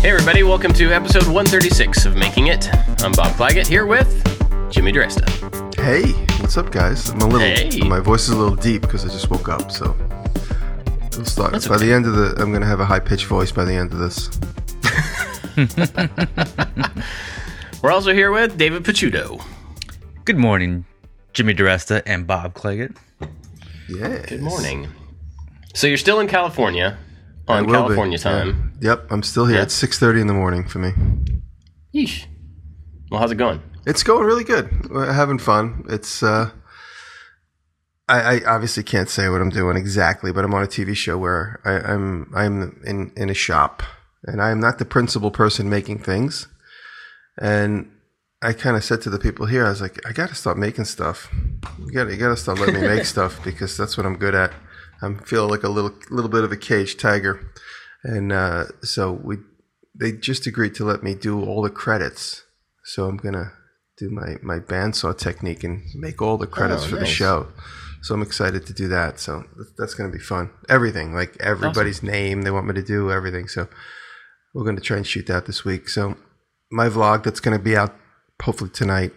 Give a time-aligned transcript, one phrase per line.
[0.00, 2.70] Hey, everybody, welcome to episode 136 of Making It.
[3.02, 4.08] I'm Bob Clagett here with
[4.72, 5.74] Jimmy DiResta.
[5.78, 7.10] Hey, what's up, guys?
[7.10, 7.40] I'm a little.
[7.40, 7.86] Hey.
[7.86, 9.70] My voice is a little deep because I just woke up.
[9.70, 9.94] So
[11.12, 11.52] we'll start.
[11.52, 11.84] That's by okay.
[11.84, 13.98] the end of the, I'm gonna have a high pitched voice by the end of
[13.98, 14.30] this.
[17.82, 19.44] We're also here with David Picciuto.
[20.24, 20.86] Good morning,
[21.34, 22.96] Jimmy DiResta and Bob Clagett.
[23.86, 24.24] Yeah.
[24.26, 24.88] Good morning.
[25.74, 26.96] So you're still in California
[27.48, 28.22] on will be, California yeah.
[28.22, 28.78] time.
[28.80, 29.56] Yep, I'm still here.
[29.56, 29.62] Yeah.
[29.64, 30.92] It's 6:30 in the morning for me.
[31.94, 32.26] Yeesh.
[33.10, 33.62] Well, how's it going?
[33.86, 34.90] It's going really good.
[34.90, 35.84] We're having fun.
[35.88, 36.22] It's.
[36.22, 36.50] uh
[38.10, 41.16] I, I obviously can't say what I'm doing exactly, but I'm on a TV show
[41.16, 43.84] where I, I'm I'm in in a shop,
[44.24, 46.48] and I am not the principal person making things.
[47.40, 47.88] And
[48.42, 50.56] I kind of said to the people here, I was like, I got to stop
[50.56, 51.32] making stuff.
[51.78, 54.16] You got to you got to start letting me make stuff because that's what I'm
[54.16, 54.52] good at.
[55.02, 57.52] I'm feeling like a little little bit of a cage tiger,
[58.04, 59.36] and uh, so we
[59.98, 62.42] they just agreed to let me do all the credits.
[62.84, 63.52] So I'm gonna
[63.98, 67.48] do my my bandsaw technique and make all the credits Oh, for the show.
[68.02, 69.20] So I'm excited to do that.
[69.20, 70.50] So that's- that's gonna be fun.
[70.68, 73.46] Everything like everybody's name they want me to do everything.
[73.48, 73.68] So
[74.54, 75.88] we're gonna try and shoot that this week.
[75.88, 76.16] So
[76.72, 77.94] my vlog that's gonna be out
[78.42, 79.12] hopefully tonight.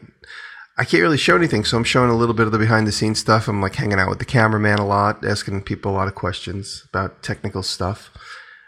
[0.78, 2.92] I can't really show anything, so I'm showing a little bit of the behind the
[2.92, 3.48] scenes stuff.
[3.48, 6.84] I'm like hanging out with the cameraman a lot, asking people a lot of questions
[6.90, 8.10] about technical stuff.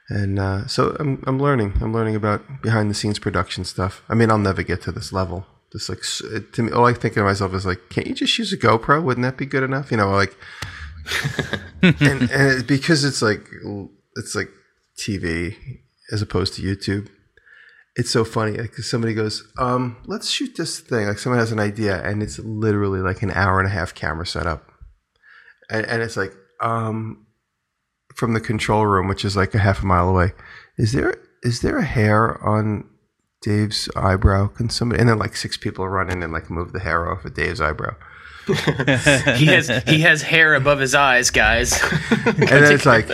[0.08, 1.74] And uh, so I'm I'm learning.
[1.82, 4.04] I'm learning about behind the scenes production stuff.
[4.08, 5.48] I mean, I'll never get to this level.
[5.72, 6.04] Just like
[6.54, 9.04] to me, all I think of myself is like, can't you just use a GoPro?
[9.04, 9.90] Wouldn't that be good enough?
[9.90, 10.36] You know, like,
[11.82, 13.50] and and it, because it's like
[14.16, 14.50] it's like
[14.96, 15.56] TV
[16.12, 17.10] as opposed to YouTube.
[17.96, 21.60] It's so funny because somebody goes, um, "Let's shoot this thing." Like someone has an
[21.60, 24.70] idea, and it's literally like an hour and a half camera setup,
[25.70, 27.26] and, and it's like, um,
[28.16, 30.34] from the control room, which is like a half a mile away.
[30.78, 32.90] Is there is there a hair on
[33.42, 34.48] Dave's eyebrow?
[34.48, 35.00] Can somebody?
[35.00, 37.62] And then like six people run in and like move the hair off of Dave's
[37.62, 37.96] eyebrow.
[38.48, 41.82] He has he has hair above his eyes, guys.
[42.26, 43.10] and then it's like,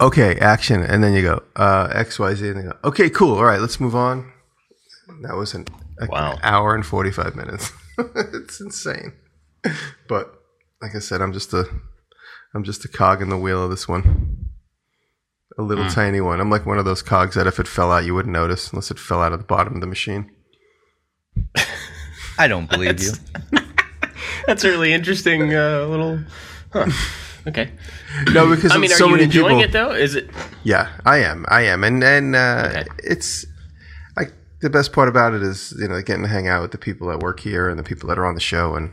[0.00, 3.36] okay, action, and then you go uh, X Y Z, and they go, okay, cool,
[3.36, 4.32] all right, let's move on.
[5.22, 5.66] That was an,
[6.00, 6.32] like Wow.
[6.32, 7.72] an hour and forty five minutes.
[7.98, 9.12] it's insane,
[10.08, 10.32] but
[10.80, 11.66] like I said, I'm just a
[12.54, 14.48] I'm just a cog in the wheel of this one.
[15.58, 16.40] A little tiny one.
[16.40, 18.90] I'm like one of those cogs that if it fell out, you wouldn't notice unless
[18.90, 20.30] it fell out of the bottom of the machine.
[22.38, 23.12] I don't believe you.
[24.46, 26.20] That's a really interesting uh, little.
[26.72, 26.86] Huh.
[27.46, 27.70] Okay.
[28.32, 29.62] No, because I mean, are so you many enjoying people.
[29.70, 29.92] it though?
[29.92, 30.28] Is it?
[30.64, 31.44] Yeah, I am.
[31.48, 32.84] I am, and and uh, Okay.
[32.98, 33.46] it's
[34.16, 36.78] like the best part about it is you know getting to hang out with the
[36.78, 38.92] people that work here and the people that are on the show, and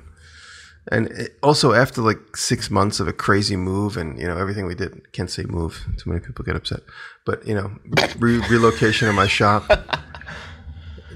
[0.91, 4.65] and it, also after like six months of a crazy move and you know everything
[4.65, 5.11] we did.
[5.11, 5.85] Can't say move.
[5.97, 6.81] Too many people get upset,
[7.25, 7.71] but you know
[8.17, 9.63] re- relocation of my shop.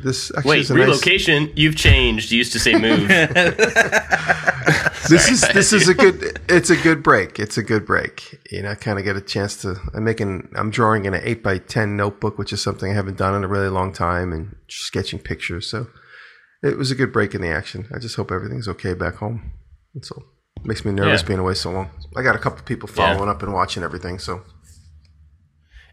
[0.03, 1.51] This actually Wait, is a nice- relocation.
[1.55, 2.31] You've changed.
[2.31, 3.07] You used to say move.
[5.09, 7.39] this is this is a good it's a good break.
[7.39, 8.39] It's a good break.
[8.51, 11.43] You know kind of get a chance to i'm making i'm drawing in an 8
[11.43, 14.55] by 10 notebook which is something i haven't done in a really long time and
[14.69, 15.69] sketching pictures.
[15.69, 15.87] So
[16.63, 17.87] it was a good break in the action.
[17.93, 19.53] I just hope everything's okay back home.
[19.93, 20.23] That's all.
[20.63, 21.27] Makes me nervous Yeah.
[21.29, 21.89] being away so long.
[22.15, 24.43] I got a couple people following up and watching everything so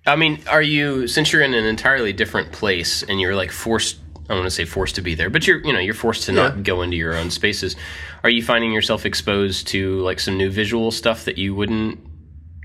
[0.06, 3.98] I mean, are you since you're in an entirely different place and you're like forced?
[4.30, 6.24] I don't want to say forced to be there, but you're you know you're forced
[6.24, 6.62] to not Yeah.
[6.62, 7.76] go into your own spaces.
[8.24, 11.98] Are you finding yourself exposed to like some new visual stuff that you wouldn't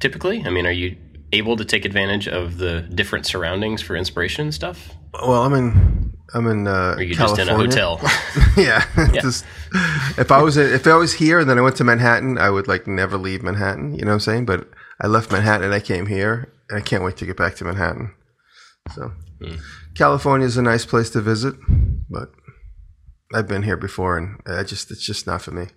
[0.01, 0.43] typically?
[0.45, 0.97] I mean, are you
[1.31, 4.91] able to take advantage of the different surroundings for inspiration and stuff?
[5.21, 7.45] well i'm in i'm in uh are you California.
[7.45, 8.01] just in a hotel?
[8.57, 8.83] yeah,
[9.21, 9.45] just
[10.17, 12.67] if I was if I was here and then I went to Manhattan, I would
[12.67, 13.93] like never leave Manhattan.
[13.93, 14.45] You know what I'm saying?
[14.45, 14.67] But
[14.99, 18.13] I left Manhattan and I came here, I can't wait to get back to Manhattan.
[18.93, 19.13] So,
[19.95, 21.55] California is a nice place to visit,
[22.09, 22.31] but
[23.33, 25.67] I've been here before, and I just it's just not for me.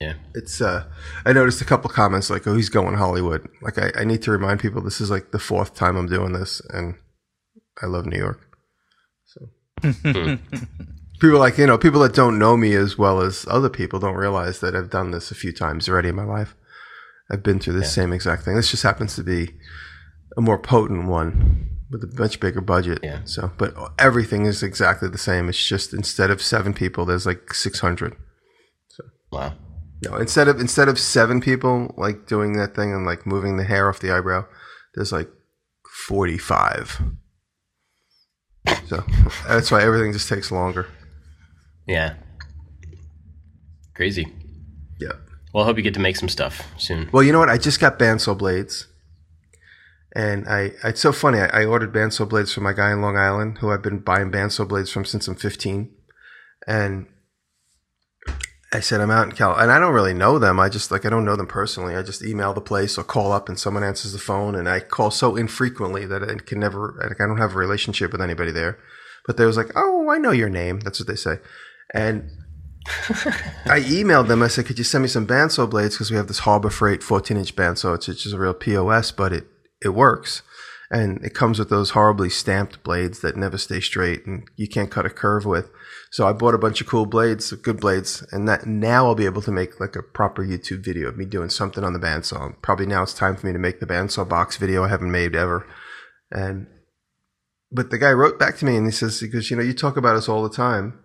[0.00, 0.14] yeah.
[0.34, 0.84] It's uh,
[1.24, 4.30] I noticed a couple comments like, "Oh, he's going Hollywood." Like, I, I need to
[4.30, 6.96] remind people this is like the fourth time I'm doing this, and
[7.82, 8.40] I love New York.
[9.24, 9.48] So
[11.20, 14.16] people like you know people that don't know me as well as other people don't
[14.16, 16.54] realize that I've done this a few times already in my life.
[17.30, 18.54] I've been through this same exact thing.
[18.54, 19.54] This just happens to be
[20.36, 23.00] a more potent one with a much bigger budget.
[23.02, 23.20] Yeah.
[23.24, 25.48] So, but everything is exactly the same.
[25.48, 28.16] It's just instead of seven people, there's like six hundred.
[29.30, 29.54] Wow.
[30.04, 33.64] No, instead of instead of seven people like doing that thing and like moving the
[33.64, 34.44] hair off the eyebrow,
[34.94, 35.28] there's like
[36.06, 37.00] forty five.
[38.86, 39.04] So
[39.48, 40.86] that's why everything just takes longer.
[41.86, 42.14] Yeah.
[43.94, 44.32] Crazy.
[45.00, 45.12] Yeah.
[45.52, 47.08] Well, I hope you get to make some stuff soon.
[47.12, 47.50] Well, you know what?
[47.50, 48.88] I just got bandsaw blades,
[50.14, 51.40] And I, it's so funny.
[51.40, 54.30] I, I ordered bandsaw blades from my guy in Long Island, who I've been buying
[54.30, 55.90] bandsaw blades from since I'm 15.
[56.68, 57.06] And
[58.74, 60.58] I said I'm out in Cal, and I don't really know them.
[60.58, 61.94] I just like I don't know them personally.
[61.94, 64.56] I just email the place or call up, and someone answers the phone.
[64.56, 66.98] And I call so infrequently that I can never.
[67.00, 68.78] Like, I don't have a relationship with anybody there.
[69.26, 71.38] But they was like, "Oh, I know your name." That's what they say.
[71.94, 72.30] And
[73.66, 74.42] I emailed them.
[74.42, 75.94] I said, "Could you send me some bandsaw blades?
[75.94, 77.94] Because we have this Harbor Freight 14 inch bandsaw.
[77.94, 79.46] It's just a real POS, but it
[79.84, 80.42] it works."
[80.90, 84.90] And it comes with those horribly stamped blades that never stay straight and you can't
[84.90, 85.70] cut a curve with.
[86.10, 89.24] So I bought a bunch of cool blades, good blades, and that now I'll be
[89.24, 92.54] able to make like a proper YouTube video of me doing something on the bandsaw.
[92.62, 95.34] Probably now it's time for me to make the bandsaw box video I haven't made
[95.34, 95.66] ever.
[96.30, 96.68] And
[97.72, 99.96] but the guy wrote back to me and he says, because you know, you talk
[99.96, 101.00] about us all the time,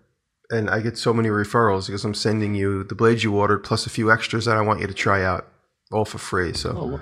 [0.52, 3.88] and I get so many referrals because I'm sending you the blades you ordered plus
[3.88, 5.48] a few extras that I want you to try out,
[5.91, 6.53] all for free.
[6.53, 7.01] So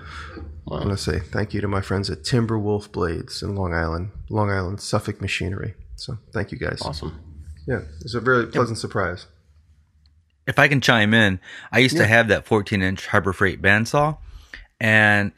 [0.69, 3.74] Oh, I want to say thank you to my friends at Timberwolf Blades in Long
[3.74, 5.75] Island, Long Island Suffolk Machinery.
[5.95, 6.81] So thank you guys.
[6.81, 7.19] awesome.
[7.68, 9.28] Yeah, it's a very pleasant surprise.
[10.45, 11.39] If I can chime in,
[11.72, 12.04] I used Yeah.
[12.04, 14.18] to have that 14 inch Harbor Freight bandsaw,
[14.80, 15.33] and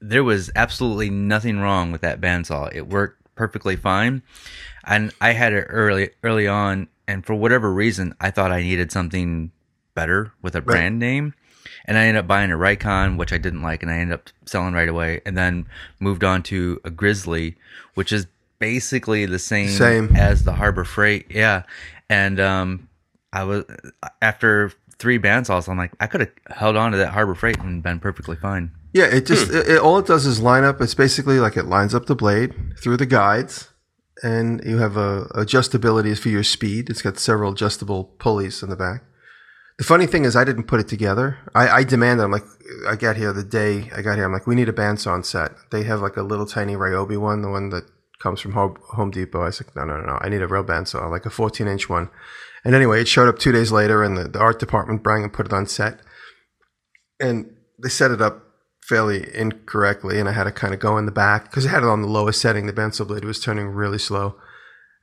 [0.00, 2.70] there was absolutely nothing wrong with that bandsaw.
[2.74, 4.20] It worked perfectly fine,
[4.84, 8.92] and I had it early early on, and for whatever reason, I thought I needed
[8.92, 9.52] something
[9.94, 11.32] better with a brand name.
[11.86, 14.30] And I ended up buying a Rikon, which I didn't like, and I ended up
[14.46, 15.20] selling right away.
[15.26, 15.66] And then
[16.00, 17.56] moved on to a Grizzly,
[17.94, 18.26] which is
[18.58, 20.14] basically the same, Same.
[20.16, 21.26] as the Harbor Freight.
[21.30, 21.62] Yeah.
[22.08, 22.88] And um,
[23.32, 23.64] I was
[24.20, 27.82] after three bandsaws, I'm like, I could have held on to that Harbor Freight and
[27.82, 28.70] been perfectly fine.
[28.92, 30.80] Yeah, it just it, it- all it does is line up.
[30.80, 33.70] It's basically like it lines up the blade through the guides,
[34.22, 36.90] and you have a adjustability for your speed.
[36.90, 39.02] It's got several adjustable pulleys in the back.
[39.78, 41.38] The funny thing is, I didn't put it together.
[41.54, 42.22] I, I demanded.
[42.22, 42.44] I'm like,
[42.86, 44.24] I got here the day I got here.
[44.24, 45.52] I'm like, we need a bandsaw on set.
[45.70, 47.84] They have like a little tiny Ryobi one, the one that
[48.22, 49.42] comes from Home, Home Depot.
[49.42, 50.18] I said, no, no, no, no.
[50.20, 52.10] I need a real bandsaw, like a 14 inch one.
[52.64, 55.32] And anyway, it showed up two days later, and the, the art department brought and
[55.32, 56.00] put it on set
[57.22, 58.42] and they set it up
[58.82, 61.84] fairly incorrectly, and I had to kind of go in the back because I had
[61.84, 62.66] it on the lowest setting.
[62.66, 64.34] The bandsaw blade was turning really slow,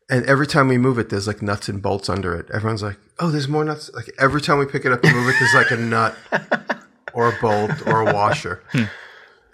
[0.09, 2.49] and every time we move it, there's like nuts and bolts under it.
[2.51, 5.29] Everyone's like, "Oh, there's more nuts!" Like every time we pick it up and move
[5.29, 6.15] it, there's like a nut
[7.13, 8.63] or a bolt or a washer.
[8.71, 8.85] Hmm.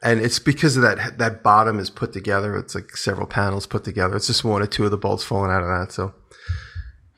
[0.01, 2.55] And it's because of that that bottom is put together.
[2.55, 4.15] It's like several panels put together.
[4.15, 5.91] It's just one or two of the bolts falling out of that.
[5.91, 6.13] So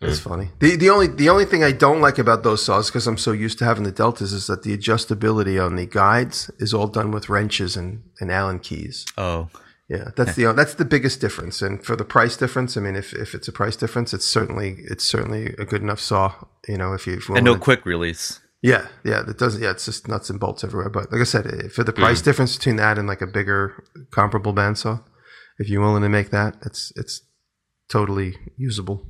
[0.01, 0.29] it's hmm.
[0.29, 0.49] funny.
[0.59, 3.33] The the only the only thing I don't like about those saws because I'm so
[3.33, 7.11] used to having the deltas is that the adjustability on the guides is all done
[7.11, 9.05] with wrenches and, and Allen keys.
[9.15, 9.49] Oh,
[9.89, 11.61] Yeah, that's the that's the biggest difference.
[11.61, 14.77] And for the price difference, I mean, if, if it's a price difference, it's certainly
[14.89, 16.33] it's certainly a good enough saw.
[16.67, 18.41] You know, if you if you and no wanna- quick release.
[18.61, 19.61] yeah, yeah, that doesn't.
[19.61, 20.89] Yeah, it's just nuts and bolts everywhere.
[20.89, 23.81] But like I said, eh, for the price difference between that and like a bigger
[24.11, 25.01] comparable bandsaw,
[25.57, 27.21] if you're willing to make that, it's it's
[27.89, 29.07] totally usable.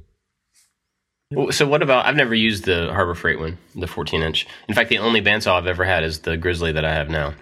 [1.32, 2.06] Well, So what about?
[2.06, 4.48] I've never used the Harbor Freight one, the 14 inch.
[4.70, 7.34] In fact, the only bandsaw I've ever had is the Grizzly that I have now.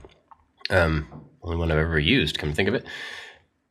[0.70, 1.06] Um,
[1.44, 2.40] only one I've ever used.
[2.40, 2.86] Come to think of it,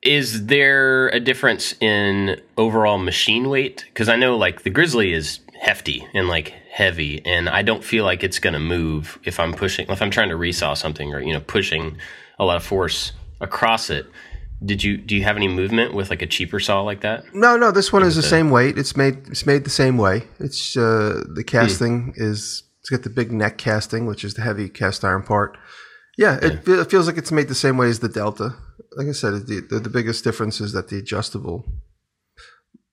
[0.05, 3.85] is there a difference in overall machine weight?
[3.87, 8.05] Because I know like the Grizzly is hefty and like heavy, and I don't feel
[8.05, 11.21] like it's going to move if I'm pushing, if I'm trying to resaw something or
[11.21, 11.97] you know pushing
[12.39, 14.07] a lot of force across it.
[14.65, 17.25] Did you do you have any movement with like a cheaper saw like that?
[17.35, 18.79] No, no, this one is the same weight.
[18.79, 20.25] It's made it's made the same way.
[20.39, 24.69] It's uh, the casting is it's got the big neck casting, which is the heavy
[24.69, 25.57] cast iron part.
[26.17, 28.55] Yeah, it, fe- it feels like it's made the same way as the Delta.
[28.97, 31.65] Like I said, the the, the biggest difference is that the adjustable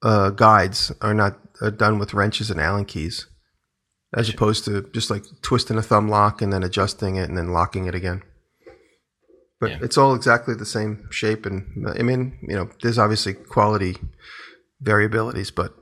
[0.01, 3.27] uh, guides are not are done with wrenches and Allen keys,
[4.15, 7.51] as opposed to just like twisting a thumb lock and then adjusting it and then
[7.53, 8.23] locking it again.
[9.59, 9.79] But Yeah.
[9.83, 13.97] it's all exactly the same shape, and I mean, you know, there's obviously quality
[14.83, 15.75] variabilities, but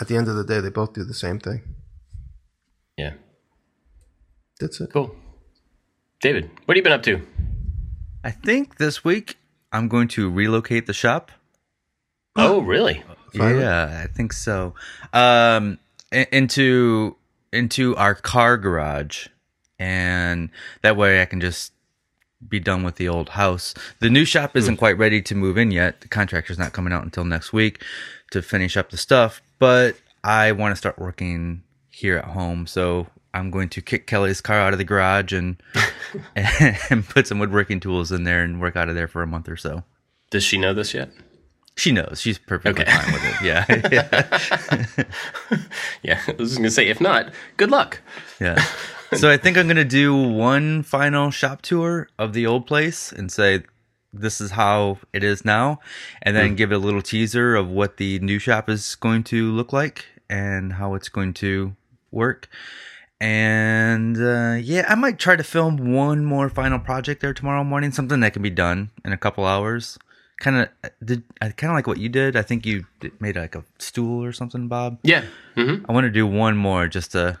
[0.00, 1.74] at the end of the day, they both do the same thing.
[2.96, 3.14] Yeah.
[4.60, 4.90] That's it.
[4.92, 5.16] Cool.
[6.20, 7.20] David, what have you been up to?
[8.22, 9.36] I think this week
[9.72, 11.30] I'm going to relocate the shop.
[12.36, 13.02] Oh, really?
[13.36, 13.60] Finally?
[13.60, 14.74] Yeah, I think so.
[15.12, 15.78] Um,
[16.10, 17.16] into
[17.52, 19.28] into our car garage,
[19.78, 20.50] and
[20.82, 21.72] that way I can just
[22.48, 23.74] be done with the old house.
[24.00, 26.00] The new shop isn't quite ready to move in yet.
[26.00, 27.82] The contractor's not coming out until next week
[28.30, 32.66] to finish up the stuff, but I want to start working here at home.
[32.66, 35.62] So I'm going to kick Kelly's car out of the garage and
[36.36, 39.48] and put some woodworking tools in there and work out of there for a month
[39.48, 39.84] or so.
[40.30, 41.10] Does she know this yet?
[41.76, 42.20] She knows.
[42.20, 42.92] She's perfectly Okay.
[42.92, 43.42] fine with it.
[43.42, 43.64] Yeah.
[45.02, 45.04] yeah.
[46.02, 48.00] Yeah, I was just going to say, if not, good luck.
[48.40, 48.64] Yeah.
[49.12, 53.30] So I think I'm gonna do one final shop tour of the old place and
[53.30, 53.62] say,
[54.12, 55.80] this is how it is now,
[56.22, 56.54] and then hmm.
[56.54, 60.06] give it a little teaser of what the new shop is going to look like
[60.30, 61.76] and how it's going to
[62.10, 62.48] work.
[63.20, 67.92] And uh, yeah, I might try to film one more final project there tomorrow morning,
[67.92, 69.98] something that can be done in a couple hours.
[70.40, 70.68] Kind of
[71.04, 72.36] did I kind of like what you did?
[72.36, 72.84] I think you
[73.20, 74.98] made like a stool or something, Bob.
[75.02, 75.24] Yeah.
[75.54, 77.38] hmm I want to do one more just to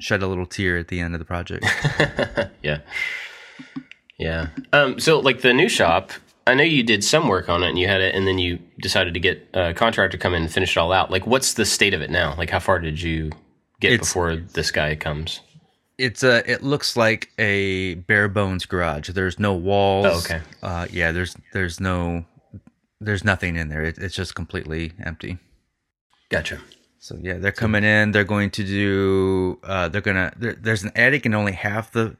[0.00, 1.66] shed a little tear at the end of the project.
[2.62, 2.78] Yeah.
[4.18, 4.48] Yeah.
[4.72, 6.12] Um, so, like the new shop,
[6.46, 8.60] I know you did some work on it and you had it, and then you
[8.80, 11.10] decided to get a contractor to come in and finish it all out.
[11.10, 12.34] Like, what's the state of it now?
[12.38, 13.32] Like, how far did you
[13.82, 15.40] get It's- before this guy comes?
[15.98, 19.10] it's a it looks like a bare bones garage.
[19.10, 20.06] There's no walls.
[20.08, 20.40] Oh, okay.
[20.62, 22.24] Uh, yeah, there's there's no
[23.00, 23.82] there's nothing in there.
[23.82, 25.38] It, it's just completely empty.
[26.30, 26.58] Gotcha.
[26.98, 28.12] So yeah, they're coming in.
[28.12, 29.58] They're going to do.
[29.62, 30.32] Uh, they're gonna.
[30.36, 32.16] There, there's an attic and only half the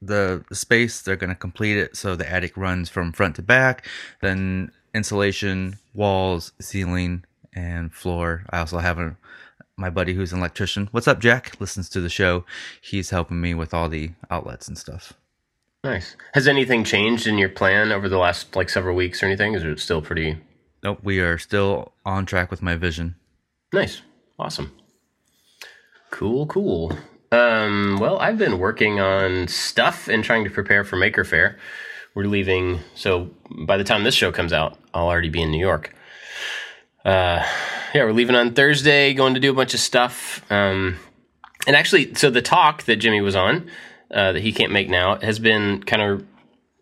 [0.00, 1.00] the space.
[1.02, 1.96] They're gonna complete it.
[1.96, 3.86] So the attic runs from front to back.
[4.20, 8.44] Then insulation, walls, ceiling, and floor.
[8.50, 9.16] I also have a
[9.76, 10.88] my buddy who's an electrician.
[10.92, 11.60] What's up, Jack?
[11.60, 12.44] Listens to the show.
[12.80, 15.12] He's helping me with all the outlets and stuff.
[15.84, 16.16] Nice.
[16.34, 19.54] Has anything changed in your plan over the last like several weeks or anything?
[19.54, 20.38] Is it still pretty
[20.84, 23.14] Nope, we are still on track with my vision.
[23.72, 24.02] nice?
[24.38, 24.72] Awesome.
[26.10, 26.96] Cool, cool.
[27.30, 31.56] Um, well, I've been working on stuff and trying to prepare for Maker Faire.
[32.14, 33.30] We're leaving, so
[33.64, 35.94] by the time this show comes out, I'll already be in New York.
[37.04, 37.44] Uh,
[37.94, 40.44] yeah, we're leaving on Thursday, going to do a bunch of stuff.
[40.50, 40.98] Um,
[41.66, 43.70] and actually, so the talk that Jimmy was on,
[44.10, 46.26] uh, that he can't make now, has been kind of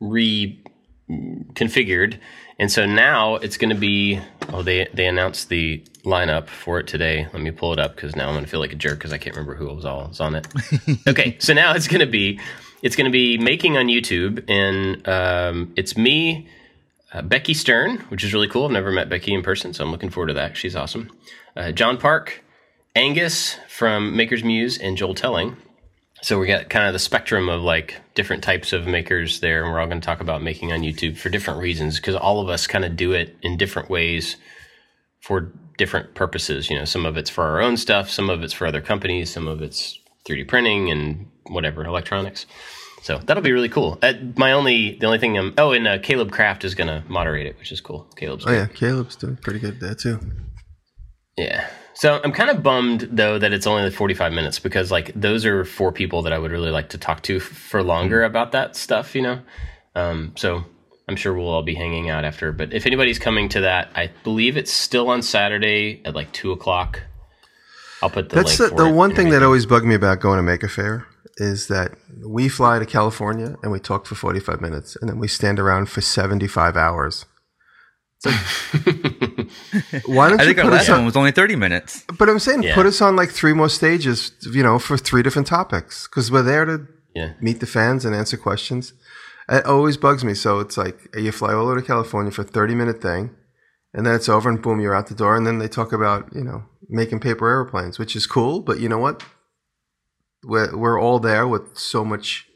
[0.03, 2.19] reconfigured,
[2.59, 4.21] and so now it's going to be.
[4.53, 7.27] Oh, they they announced the lineup for it today.
[7.33, 9.13] Let me pull it up because now I'm going to feel like a jerk because
[9.13, 10.47] I can't remember who was all was on it.
[11.09, 12.41] okay, so now it's going to be
[12.83, 16.49] it's going to be making on YouTube, and um, it's me.
[17.13, 18.67] Uh, Becky Stern, which is really cool.
[18.67, 20.57] I've never met Becky in person, so I'm looking forward to that.
[20.57, 21.11] She's awesome.
[21.57, 22.45] Uh, John Park,
[22.95, 25.57] Angus from Maker's Muse, and Joel Telling.
[26.23, 29.73] So we got kind of the spectrum of like different types of makers there, and
[29.73, 32.49] we're all going to talk about making on YouTube for different reasons because all of
[32.49, 34.37] us kind of do it in different ways
[35.21, 36.69] for different purposes.
[36.69, 39.33] You know, some of it's for our own stuff, some of it's for other companies,
[39.33, 39.99] some of it's
[40.29, 42.47] 3D printing and whatever electronics.
[43.03, 43.99] So that'll be really cool.
[44.03, 47.03] Uh, my only, the only thing I'm, oh, and uh, Caleb Kraft is going to
[47.09, 48.07] moderate it, which is cool.
[48.17, 50.21] Caleb's Oh yeah, Caleb's doing pretty good there too.
[51.37, 51.69] yeah.
[51.95, 55.45] So I'm kind of bummed though that it's only like 45 minutes because like those
[55.45, 58.53] are four people that I would really like to talk to f- for longer about
[58.53, 59.41] that stuff, you know.
[59.95, 60.65] Um, so
[61.09, 62.53] I'm sure we'll all be hanging out after.
[62.53, 66.53] But if anybody's coming to that, I believe it's still on Saturday at like two
[66.53, 67.03] o'clock.
[68.03, 70.43] I'll put the That's the, the one thing that always bugged me about going to
[70.43, 71.07] Maker Faire
[71.41, 71.93] is that
[72.25, 75.89] we fly to California and we talk for 45 minutes and then we stand around
[75.89, 77.25] for 75 hours.
[78.23, 81.05] It's like, why don't I you think our put us last one on?
[81.07, 82.05] was only thirty minutes.
[82.19, 82.75] But I'm saying Yeah.
[82.75, 86.43] put us on like three more stages, you know, for three different topics because we're
[86.43, 87.33] there to yeah.
[87.41, 88.93] meet the fans and answer questions.
[89.49, 90.35] It always bugs me.
[90.35, 93.31] So it's like you fly all over to California for a 30 minute thing,
[93.95, 95.35] and then it's over, and boom, you're out the door.
[95.37, 98.61] And then they talk about you know making paper airplanes, which is cool.
[98.61, 99.23] But you know what?
[100.45, 102.47] We're we're all there with so much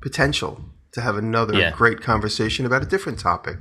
[0.00, 0.60] potential
[0.92, 1.70] to have another Yeah.
[1.72, 3.58] great conversation about a different topic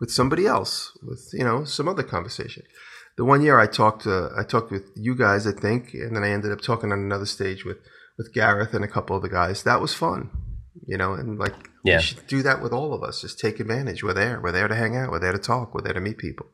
[0.00, 2.64] with somebody else, with you know some other conversation.
[3.16, 6.24] The one year I talked, uh, I talked with you guys, I think, and then
[6.24, 7.78] I ended up talking on another stage with
[8.18, 9.62] with Gareth and a couple of the guys.
[9.62, 10.30] That was fun,
[10.86, 11.98] you know, and like Yeah.
[11.98, 13.20] we should do that with all of us.
[13.20, 14.02] Just take advantage.
[14.02, 14.40] We're there.
[14.40, 15.10] We're there to hang out.
[15.10, 15.74] We're there to talk.
[15.74, 16.46] We're there to meet people.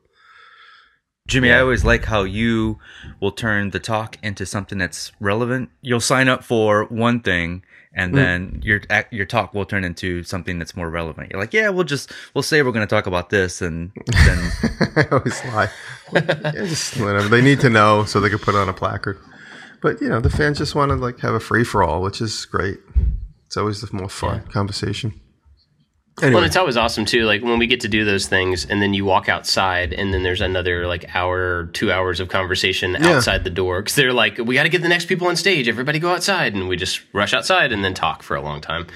[1.29, 2.79] Jimmy, I always like how you
[3.19, 5.69] will turn the talk into something that's relevant.
[5.81, 8.15] You'll sign up for one thing, and mm.
[8.15, 8.81] then your
[9.11, 11.29] your talk will turn into something that's more relevant.
[11.31, 14.51] You're like, yeah, we'll just we'll say we're going to talk about this, and then
[14.95, 15.69] I always lie.
[16.13, 19.19] Yeah, just let They need to know so they can put on a placard.
[19.81, 22.21] But you know, the fans just want to like have a free for all, which
[22.21, 22.79] is great.
[23.45, 25.19] It's always the more fun conversation.
[26.21, 27.23] Well, Anyway, and it's always awesome too.
[27.25, 30.23] Like when we get to do those things, and then you walk outside, and then
[30.23, 33.15] there's another like hour, two hours of conversation Yeah.
[33.17, 35.67] outside the door because they're like, "We got to get the next people on stage.
[35.67, 38.87] Everybody go outside," and we just rush outside and then talk for a long time.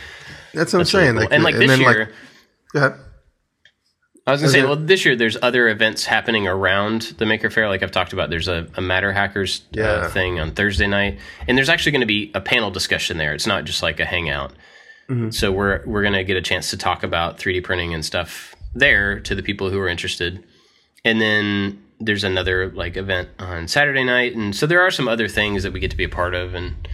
[0.53, 1.11] that's what I'm really saying.
[1.13, 1.21] cool.
[1.23, 2.07] Like, and like this then year, like,
[2.73, 2.99] go ahead.
[4.25, 7.67] I was gonna say, well, this year there's other events happening around the Maker Faire.
[7.67, 11.67] Like I've talked about, there's a, a MatterHackers uh, thing on Thursday night, and there's
[11.67, 13.33] actually going to be a panel discussion there.
[13.33, 14.53] It's not just like a hangout.
[15.31, 18.55] So we're we're going to get a chance to talk about 3D printing and stuff
[18.73, 20.43] there to the people who are interested,
[21.05, 25.27] and then there's another like event on Saturday night, and so there are some other
[25.27, 26.87] things that we get to be a part of, and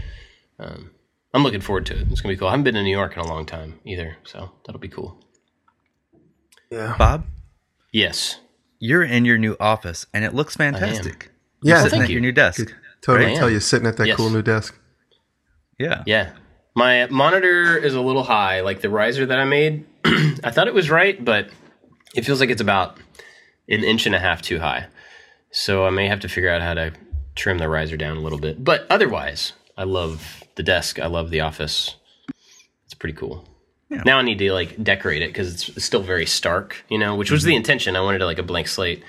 [0.59, 0.91] um,
[1.33, 2.07] I'm looking forward to it.
[2.11, 2.47] It's gonna be cool.
[2.49, 5.17] I haven't been to New York in a long time either, so that'll be cool.
[6.69, 6.95] Yeah.
[6.97, 7.25] Bob,
[7.93, 8.39] Yes.
[8.79, 11.31] you're in your new office, and it looks fantastic.
[11.63, 11.75] Yeah.
[11.75, 12.13] You're sitting thank at you.
[12.15, 12.73] your new desk.
[13.01, 13.37] Totally Right.
[13.37, 14.17] tell you sitting at that Yes.
[14.17, 14.77] cool new desk.
[15.79, 16.03] Yeah.
[16.05, 16.31] Yeah.
[16.79, 18.61] My monitor is a little high.
[18.61, 21.49] Like the riser that I made, I thought it was right, but
[22.15, 22.97] it feels like it's about
[23.67, 24.85] an inch and a half too high.
[25.51, 26.93] So I may have to figure out how to
[27.35, 28.63] trim the riser down a little bit.
[28.63, 30.99] But otherwise, I love the desk.
[30.99, 31.97] I love the office.
[32.85, 33.45] It's pretty cool.
[33.89, 34.03] Yeah.
[34.05, 37.29] Now I need to like decorate it because it's still very stark, you know, which
[37.29, 37.57] was the mm-hmm.
[37.57, 37.97] intention.
[37.97, 39.03] I wanted it like a blank slate,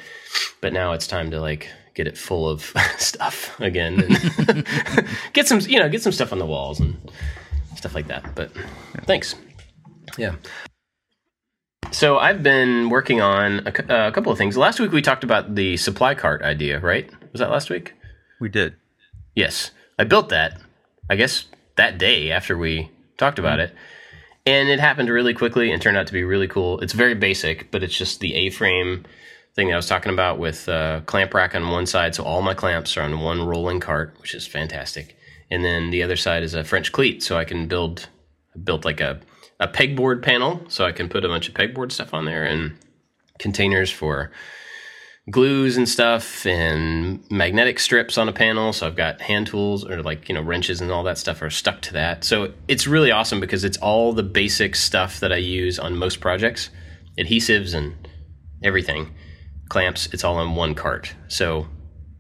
[0.61, 4.67] but now it's time to like get it full of stuff again and
[5.35, 6.97] get some, you know, get some stuff on the walls and
[7.77, 8.35] stuff like that.
[8.35, 8.51] But
[9.07, 9.35] thanks.
[10.19, 10.37] Yeah.
[11.93, 14.57] So I've been working on a, uh, a couple of things.
[14.57, 17.11] Last week we talked about the supply cart idea, right?
[17.33, 17.95] Was that last week?
[18.41, 18.77] We did.
[19.35, 20.61] Yes, I built that.
[21.09, 21.47] I guess
[21.77, 23.75] that day after we talked about it,
[24.47, 26.81] and it happened really quickly and turned out to be really cool.
[26.81, 29.05] It's very basic, but it's just the A-frame
[29.55, 32.41] thing that I was talking about with uh, clamp rack on one side, so all
[32.41, 35.17] my clamps are on one rolling cart, which is fantastic.
[35.51, 38.09] And then the other side is a French cleat, so I can build
[38.63, 39.21] built like a
[39.59, 42.77] a pegboard panel, so I can put a bunch of pegboard stuff on there and
[43.39, 44.31] containers for
[45.31, 48.73] glues and stuff and magnetic strips on a panel.
[48.73, 51.51] So i've got hand tools or like you know wrenches and all that stuff are
[51.51, 52.25] stuck to that.
[52.25, 56.21] So it's really awesome because it's all the basic stuff that i use on most
[56.21, 56.71] projects
[57.19, 57.95] adhesives and
[58.63, 59.15] everything
[59.69, 61.15] clamps it's all on one cart.
[61.29, 61.67] So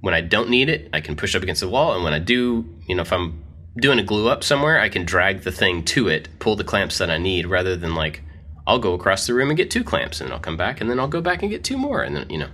[0.00, 2.19] when i don't need it i can push up against the wall and when i
[2.19, 3.42] do you know if i'm
[3.76, 6.99] doing a glue up somewhere i can drag the thing to it pull the clamps
[6.99, 8.23] that i need rather than like
[8.66, 10.90] i'll go across the room and get two clamps and then i'll come back and
[10.90, 12.49] then i'll go back and get two more and then you know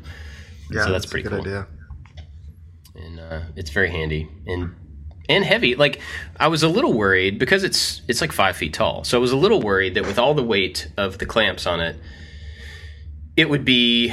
[0.70, 1.40] Yeah, So that's a pretty good cool.
[1.40, 1.66] idea.
[2.94, 4.74] and uh, it's very handy and
[5.28, 5.74] and heavy.
[5.74, 6.00] Like
[6.38, 9.32] I was a little worried because it's it's like five feet tall, so I was
[9.32, 11.96] a little worried that with all the weight of the clamps on it,
[13.36, 14.08] it would be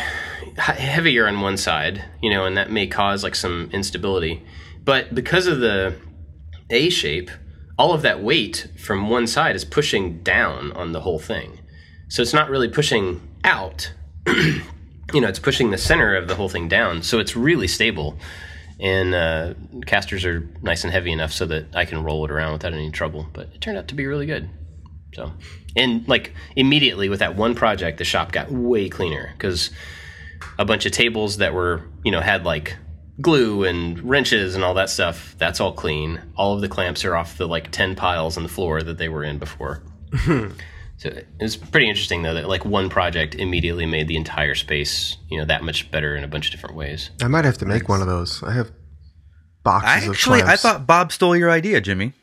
[0.57, 4.43] heavier on one side, you know, and that may cause like some instability.
[4.83, 5.95] But because of the
[6.69, 7.31] A shape,
[7.77, 11.59] all of that weight from one side is pushing down on the whole thing,
[12.09, 13.93] so it's not really pushing out.
[14.27, 18.17] you know, it's pushing the center of the whole thing down, so it's really stable.
[18.79, 19.53] And uh,
[19.85, 22.91] casters are nice and heavy enough so that I can roll it around without any
[22.91, 23.27] trouble.
[23.31, 24.49] But it turned out to be really good.
[25.13, 25.33] So,
[25.75, 29.71] and like immediately with that one project, the shop got way cleaner because
[30.57, 32.75] a bunch of tables that were, you know, had like
[33.21, 36.21] glue and wrenches and all that stuff, that's all clean.
[36.35, 39.09] All of the clamps are off the like 10 piles on the floor that they
[39.09, 39.83] were in before.
[40.97, 45.17] So it was pretty interesting though that like one project immediately made the entire space,
[45.29, 47.09] you know, that much better in a bunch of different ways.
[47.21, 48.41] I might have to make one of those.
[48.41, 48.71] I have
[49.63, 52.13] boxes Actually, of I thought Bob stole your idea, Jimmy.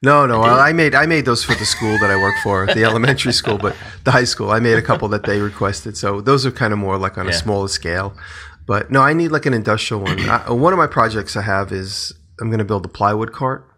[0.00, 2.66] No, no, I, I made I made those for the school that I work for,
[2.66, 4.50] the elementary school, but the high school.
[4.50, 5.96] I made a couple that they requested.
[5.96, 8.16] So those are kind of more like on a smaller scale.
[8.64, 10.20] But no, I need like an industrial one.
[10.30, 13.68] I, one of my projects I have is I'm going to build a plywood cart,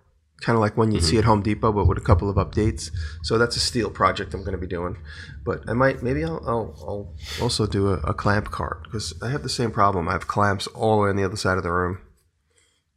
[0.43, 1.21] kind of like one you'd see mm-hmm.
[1.21, 2.91] at Home Depot, but with a couple of updates.
[3.23, 4.99] So that's a steel project I'm going to be doing.
[5.43, 9.31] But I might maybe I'll, I'll, I'll also do a, a clamp cart because I
[9.31, 10.07] have the same problem.
[10.07, 12.01] I have clamps all the way on the other side of the room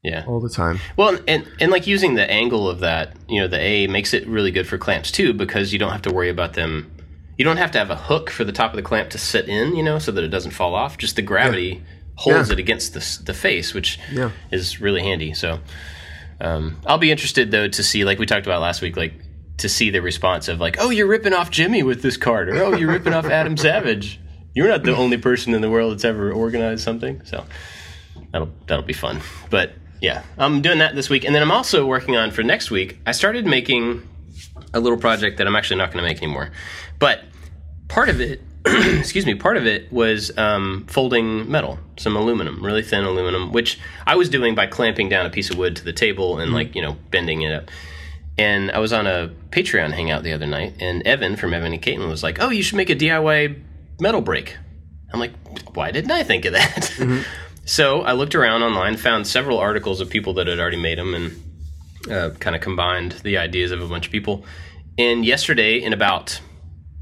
[0.04, 0.26] Yeah.
[0.28, 0.80] all the time.
[0.98, 4.28] Well, and and like using the angle of that, you know, the A makes it
[4.28, 6.92] really good for clamps too because you don't have to worry about them.
[7.38, 9.48] You don't have to have a hook for the top of the clamp to sit
[9.48, 10.98] in, you know, so that it doesn't fall off.
[10.98, 11.82] Just the gravity
[12.16, 12.54] holds Yeah.
[12.54, 14.32] it against the the face, which Yeah.
[14.52, 15.34] is really handy.
[15.34, 15.60] So
[16.42, 19.14] um, I'll be interested though to see, like we talked about last week, like
[19.60, 22.62] to see the response of like, oh, you're ripping off Jimmy with this card, or
[22.62, 24.20] oh, you're ripping off Adam Savage.
[24.54, 27.22] You're not the only person in the world that's ever organized something.
[27.24, 27.46] So
[28.32, 29.22] that'll that'll be fun.
[29.50, 32.70] But yeah, I'm doing that this week, and then I'm also working on for next
[32.70, 33.00] week.
[33.06, 34.06] I started making
[34.74, 36.52] a little project that I'm actually not going to make anymore,
[37.00, 37.22] but
[37.88, 42.84] part of it, excuse me, part of it was um, folding metal, some aluminum, really
[42.84, 45.94] thin aluminum, which I was doing by clamping down a piece of wood to the
[45.94, 47.72] table and like you know bending it up.
[48.38, 51.82] And I was on a Patreon hangout the other night, and Evan from Evan and
[51.82, 53.58] Katelyn was like, "Oh, you should make a DIY
[54.02, 54.58] metal brake."
[55.14, 55.32] I'm like,
[55.74, 56.92] "Why didn't I think of that?"
[57.66, 61.14] So I looked around online, found several articles of people that had already made them,
[61.14, 64.46] and uh, kind of combined the ideas of a bunch of people.
[64.98, 66.40] And yesterday, in about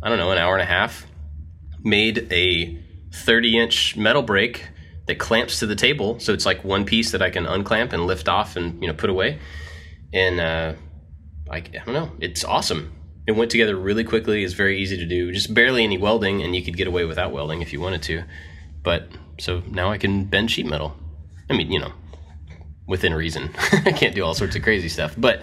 [0.04, 1.06] I don't know an hour and a half,
[1.84, 2.80] made a
[3.14, 4.68] 30 inch metal brake
[5.08, 6.20] that clamps to the table.
[6.20, 8.94] So it's like one piece that I can unclamp and lift off and you know
[8.94, 9.40] put away.
[10.14, 10.74] And uh,
[11.50, 12.94] I, I don't know, it's awesome.
[13.28, 14.44] It went together really quickly.
[14.44, 15.32] It's very easy to do.
[15.32, 18.24] Just barely any welding, and you could get away without welding if you wanted to.
[18.84, 19.10] But
[19.42, 20.96] so now I can bend sheet metal.
[21.50, 21.92] I mean, you know,
[22.88, 23.50] within reason.
[23.72, 25.42] I can't do all sorts of crazy stuff, but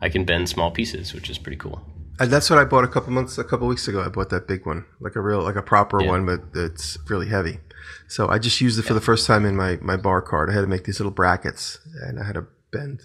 [0.00, 1.80] I can bend small pieces, which is pretty cool.
[2.18, 4.02] And that's what I bought a couple months, a couple weeks ago.
[4.02, 6.08] I bought that big one, like a real, like a proper Yeah.
[6.08, 7.60] one, but it's really heavy.
[8.08, 10.48] So I just used it for the first time in my my bar cart.
[10.48, 13.00] I had to make these little brackets, and I had to bend.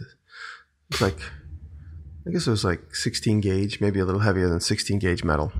[0.89, 1.19] It's like,
[2.27, 5.51] I guess it was like 16 gauge, maybe a little heavier than 16 gauge metal,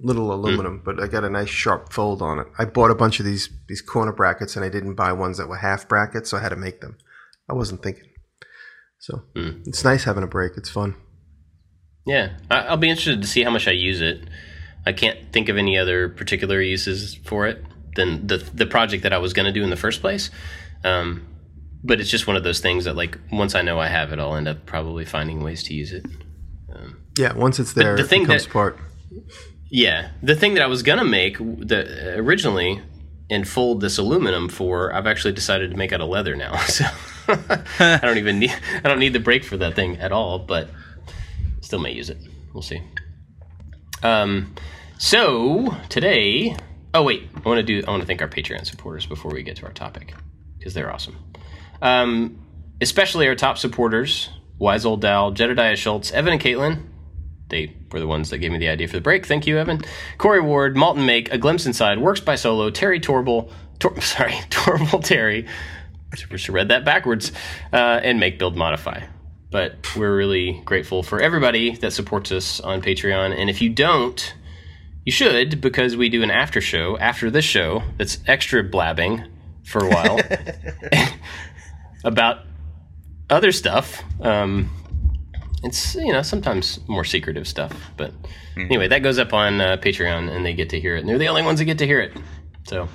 [0.00, 0.32] little mm.
[0.32, 2.46] aluminum, but I got a nice sharp fold on it.
[2.58, 5.48] I bought a bunch of these these corner brackets, and I didn't buy ones that
[5.48, 6.96] were half brackets, so I had to make them.
[7.48, 8.08] I wasn't thinking.
[8.98, 9.66] So mm.
[9.66, 10.52] it's nice having a brake.
[10.56, 10.96] It's fun.
[12.06, 14.28] Yeah, I, I'll be interested to see how much I use it.
[14.86, 17.64] I can't think of any other particular uses for it
[17.96, 20.30] than the the project that I was going to do in the first place.
[20.84, 21.26] Um,
[21.82, 24.18] but it's just one of those things that, like, once I know I have it,
[24.18, 26.06] I'll end up probably finding ways to use it.
[26.74, 28.78] Um, yeah, once it's there, the it thing becomes that- part.
[29.74, 32.80] Yeah, the thing that I was gonna make the originally
[33.28, 36.54] and fold this aluminum for, I've actually decided to make out of leather now.
[36.68, 36.84] So
[37.80, 40.68] I don't even need I don't need the brake for that thing at all, but
[41.60, 42.18] still may use it.
[42.52, 42.82] We'll see.
[44.04, 44.54] Um,
[44.98, 46.54] so today,
[46.94, 49.42] oh wait, I want to do I want to thank our Patreon supporters before we
[49.42, 50.14] get to our topic
[50.56, 51.16] because they're awesome.
[51.82, 52.38] Um,
[52.80, 56.93] especially our top supporters: Wise Old Dal, Jedediah Schultz, Evan and Katelyn.
[57.54, 59.26] They were the ones that gave me the idea for the brake.
[59.26, 59.80] Thank you, Evan.
[60.18, 64.98] Corey Ward, Malton Make, A Glimpse Inside, Works by Solo, Terry Torble, Tor- sorry, Torble
[64.98, 65.46] Terry.
[66.12, 67.30] I should read that backwards.
[67.72, 69.04] Uh, and Make Build Modify.
[69.52, 73.38] But we're really grateful for everybody that supports us on Patreon.
[73.38, 74.34] And if you don't,
[75.04, 79.26] you should because we do an after show after this show that's extra blabbing
[79.62, 80.18] for a while
[82.04, 82.40] about
[83.30, 84.02] other stuff.
[84.20, 84.70] Um,
[85.64, 88.12] it's you know sometimes more secretive stuff, but
[88.56, 91.00] anyway, that goes up on uh, Patreon and they get to hear it.
[91.00, 92.12] And they're the only ones that get to hear it.
[92.68, 92.88] So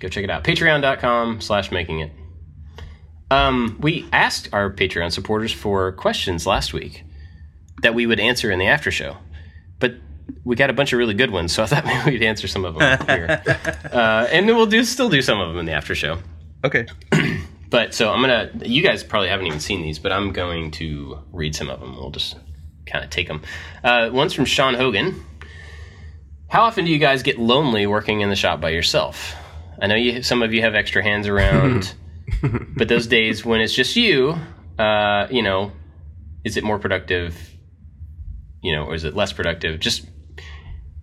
[0.00, 0.44] go check it out.
[0.44, 2.12] Patreon.com/slash making it.
[3.30, 7.04] Um, we asked our Patreon supporters for questions last week
[7.82, 9.16] that we would answer in the after show,
[9.78, 9.94] but
[10.44, 12.64] we got a bunch of really good ones, so I thought maybe we'd answer some
[12.64, 13.42] of them here,
[13.92, 16.18] uh, and then we'll do still do some of them in the after show.
[16.64, 16.86] Okay.
[17.70, 18.50] But so I'm gonna.
[18.64, 21.96] You guys probably haven't even seen these, but I'm going to read some of them.
[21.96, 22.36] We'll just
[22.86, 23.42] kind of take them.
[23.84, 25.24] Uh, one's from Sean Hogan.
[26.48, 29.34] How often do you guys get lonely working in the shop by yourself?
[29.80, 30.22] I know you.
[30.22, 31.94] Some of you have extra hands around,
[32.76, 34.34] but those days when it's just you,
[34.78, 35.72] uh, you know,
[36.44, 37.36] is it more productive?
[38.62, 39.78] You know, or is it less productive?
[39.78, 40.08] Just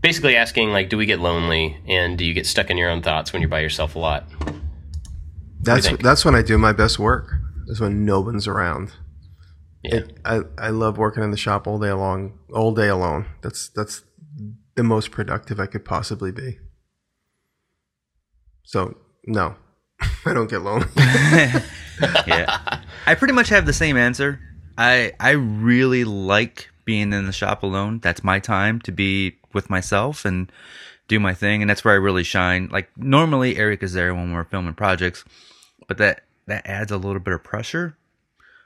[0.02, 3.02] basically asking, like, do we get lonely, and do you get stuck in your own
[3.02, 4.26] thoughts when you're by yourself a lot?
[5.66, 7.34] That's that's when I do my best work.
[7.68, 8.92] Is when no one's around.
[9.84, 9.96] Yeah.
[9.96, 13.26] It, I I love working in the shop all day long, all day alone.
[13.42, 14.04] That's that's
[14.76, 16.60] the most productive I could possibly be.
[18.64, 19.56] So no,
[20.26, 20.88] I don't get lonely.
[22.28, 22.82] yeah.
[23.06, 24.40] I pretty much have the same answer.
[24.78, 28.00] I I really like being in the shop alone.
[28.00, 30.52] That's my time to be with myself and
[31.08, 32.70] do my thing and that's where I really shine.
[32.72, 35.24] Like normally Eric is there when we're filming projects,
[35.88, 37.98] but that that adds a little bit of pressure.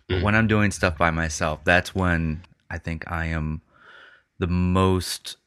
[0.08, 0.24] But mm.
[0.24, 3.62] when I'm doing stuff by myself, that's when I think I am
[4.40, 5.38] the most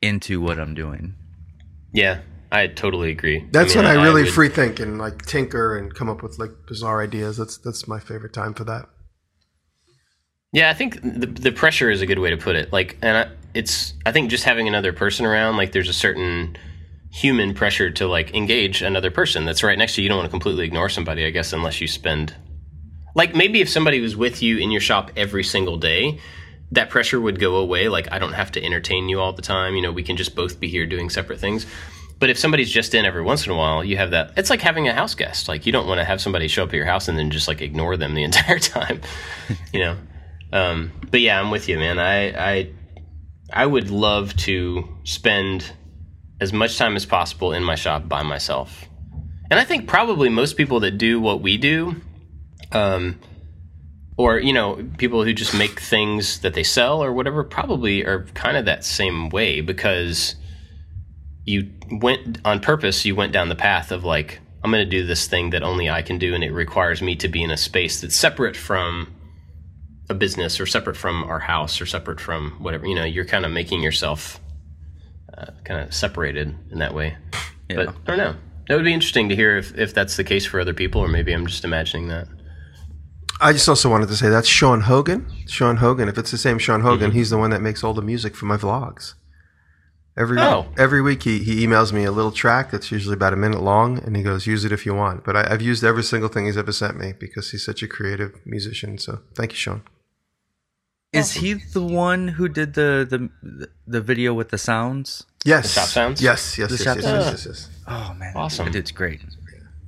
[0.00, 1.14] into what I'm doing.
[1.92, 3.46] Yeah, I totally agree.
[3.50, 6.38] That's mean, when I really would- free think and like tinker and come up with
[6.38, 7.36] like bizarre ideas.
[7.36, 8.88] That's that's my favorite time for that.
[10.52, 12.72] Yeah, I think the the pressure is a good way to put it.
[12.72, 16.56] Like, and I, it's I think just having another person around, like, there's a certain
[17.16, 20.04] human pressure to like engage another person that's right next to you.
[20.04, 22.34] You don't want to completely ignore somebody, I guess, unless you spend.
[23.14, 26.20] Like maybe if somebody was with you in your shop every single day,
[26.72, 27.88] that pressure would go away.
[27.88, 29.74] Like I don't have to entertain you all the time.
[29.74, 31.64] You know, we can just both be here doing separate things.
[32.18, 34.32] But if somebody's just in every once in a while, you have that.
[34.36, 35.48] It's like having a house guest.
[35.48, 37.48] Like you don't want to have somebody show up at your house and then just
[37.48, 39.00] like ignore them the entire time.
[39.72, 39.96] you know.
[40.52, 41.98] Um, but yeah, I'm with you, man.
[41.98, 42.70] I I
[43.50, 45.72] I would love to spend
[46.40, 48.86] as much time as possible in my shop by myself.
[49.50, 51.96] And I think probably most people that do what we do,
[52.72, 53.20] um,
[54.18, 58.24] or you know, people who just make things that they sell or whatever, probably are
[58.34, 60.36] kind of that same way because
[61.44, 63.04] you went on purpose.
[63.04, 65.88] You went down the path of like, I'm going to do this thing that only
[65.88, 69.14] I can do, and it requires me to be in a space that's separate from
[70.08, 72.86] a business or separate from our house or separate from whatever.
[72.86, 74.40] You know, you're kind of making yourself
[75.38, 77.16] uh, kind of separated in that way.
[77.68, 77.76] Yeah.
[77.76, 78.36] But I don't know.
[78.68, 81.08] That would be interesting to hear if, if that's the case for other people, or
[81.08, 82.26] maybe I'm just imagining that.
[83.40, 85.30] I just also wanted to say that's Sean Hogan.
[85.46, 86.08] Sean Hogan.
[86.08, 88.46] If it's the same Sean Hogan, he's the one that makes all the music for
[88.46, 89.14] my vlogs.
[90.18, 90.66] Every Oh.
[90.78, 93.98] every week he, he emails me a little track that's usually about a minute long,
[93.98, 96.46] and he goes, "Use it if you want." But I, I've used every single thing
[96.46, 98.96] he's ever sent me because he's such a creative musician.
[98.96, 99.82] So thank you, Sean.
[101.16, 105.24] Is he the one who did the the the video with the sounds?
[105.44, 105.74] Yes.
[105.74, 106.20] The shop sounds?
[106.22, 107.24] Yes, yes, The yes, shop yes, sounds?
[107.26, 107.80] yes, yes, yes.
[107.86, 108.66] Oh man, Awesome.
[108.66, 109.20] That dude's great.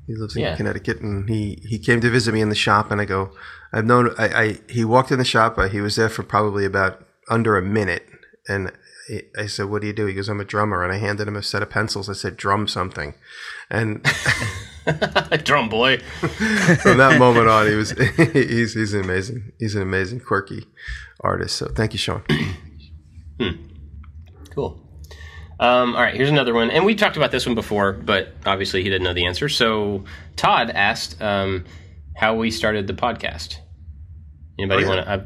[0.07, 0.57] He lives in Yeah.
[0.57, 3.31] Connecticut, and he he came to visit me in the shop, and I go,
[3.73, 4.15] I've known.
[4.19, 5.59] I, I he walked in the shop.
[5.59, 8.07] Uh, he was there for probably about under a minute,
[8.49, 8.73] and
[9.11, 11.29] I, I said, "What do you do?" He goes, "I'm a drummer," and I handed
[11.29, 12.09] him a set of pencils.
[12.09, 13.13] I said, "Drum something,"
[13.69, 14.03] and
[15.45, 15.99] Drum boy.
[16.81, 20.67] from that moment on, he was he's he's an amazing he's an amazing quirky
[21.21, 21.57] artist.
[21.57, 22.23] So thank you, Sean.
[24.55, 24.85] Cool.
[25.61, 28.83] Um, all right, here's another one, and we talked about this one before, but obviously
[28.83, 29.49] he didn't know the answer.
[29.49, 30.05] So
[30.37, 31.65] Todd asked um,
[32.17, 33.57] how we started the podcast.
[34.59, 34.95] Anybody Oh, yeah.
[34.97, 35.13] want to?
[35.13, 35.25] Uh,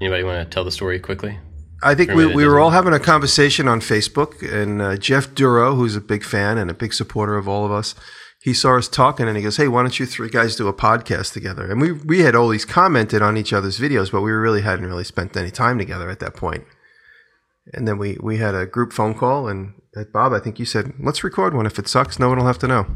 [0.00, 1.38] anybody want to tell the story quickly?
[1.82, 5.74] I think we, we were all having a conversation on Facebook, and uh, Jeff Duro,
[5.74, 7.94] who's a big fan and a big supporter of all of us,
[8.40, 10.72] he saw us talking and he goes, "Hey, why don't you three guys do a
[10.72, 14.62] podcast together?" And we we had always commented on each other's videos, but we really
[14.62, 16.64] hadn't really spent any time together at that point.
[17.74, 20.64] And then we we had a group phone call, and uh, Bob, I think you
[20.64, 21.66] said, "Let's record one.
[21.66, 22.86] If it sucks, no one will have to know."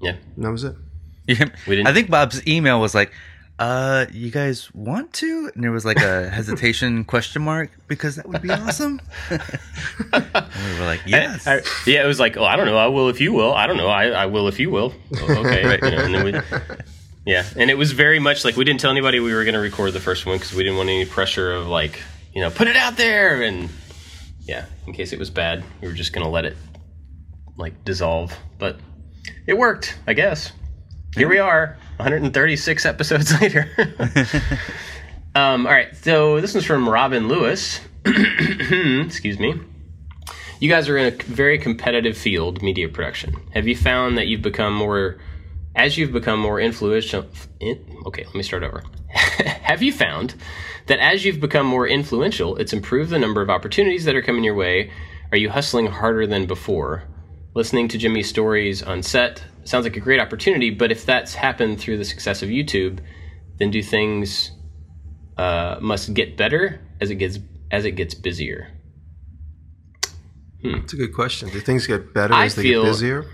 [0.00, 0.16] Yeah.
[0.34, 0.74] And that was it.
[1.28, 3.10] Yeah, We didn't- I think Bob's email was like,
[3.58, 8.28] "Uh, you guys want to?" And there was like a hesitation question mark because that
[8.28, 9.00] would be awesome.
[9.30, 9.40] and
[10.12, 12.76] we were like, "Yes." I- yeah, it was like, oh, I don't know.
[12.78, 13.52] I will if you will.
[13.54, 13.88] I don't know.
[13.88, 14.92] I, I will if you will.
[15.20, 15.64] Oh, okay.
[15.64, 15.82] right.
[15.82, 16.40] You know, and then we,
[17.26, 19.60] yeah, and it was very much like we didn't tell anybody we were going to
[19.60, 22.00] record the first one because we didn't want any pressure of like,
[22.34, 23.68] you know, put it out there and
[24.46, 26.56] yeah, in case it was bad, we were just going to let it
[27.56, 28.32] like dissolve.
[28.58, 28.78] But
[29.46, 30.52] it worked, I guess.
[31.16, 33.70] Here we are, 136 episodes later.
[35.34, 37.80] um, all right, so this one's from Robin Lewis.
[38.04, 39.54] Excuse me.
[40.60, 43.34] You guys are in a very competitive field, media production.
[43.54, 45.16] Have you found that you've become more,
[45.74, 47.24] as you've become more influential?
[47.60, 48.82] In, okay, let me start over.
[49.08, 50.34] Have you found
[50.84, 54.44] that as you've become more influential, it's improved the number of opportunities that are coming
[54.44, 54.90] your way?
[55.32, 57.04] Are you hustling harder than before?
[57.56, 61.80] Listening to Jimmy's stories on set sounds like a great opportunity, but if that's happened
[61.80, 62.98] through the success of YouTube,
[63.58, 64.50] then do things
[65.38, 67.38] uh, must get better as it gets
[67.70, 68.70] as it gets busier?
[70.60, 71.48] It's a good question.
[71.48, 73.24] Do things get better I as they feel- get busier?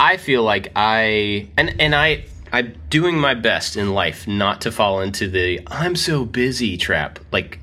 [0.00, 4.72] I feel like I and and I I'm doing my best in life not to
[4.72, 7.20] fall into the I'm so busy trap.
[7.30, 7.60] Like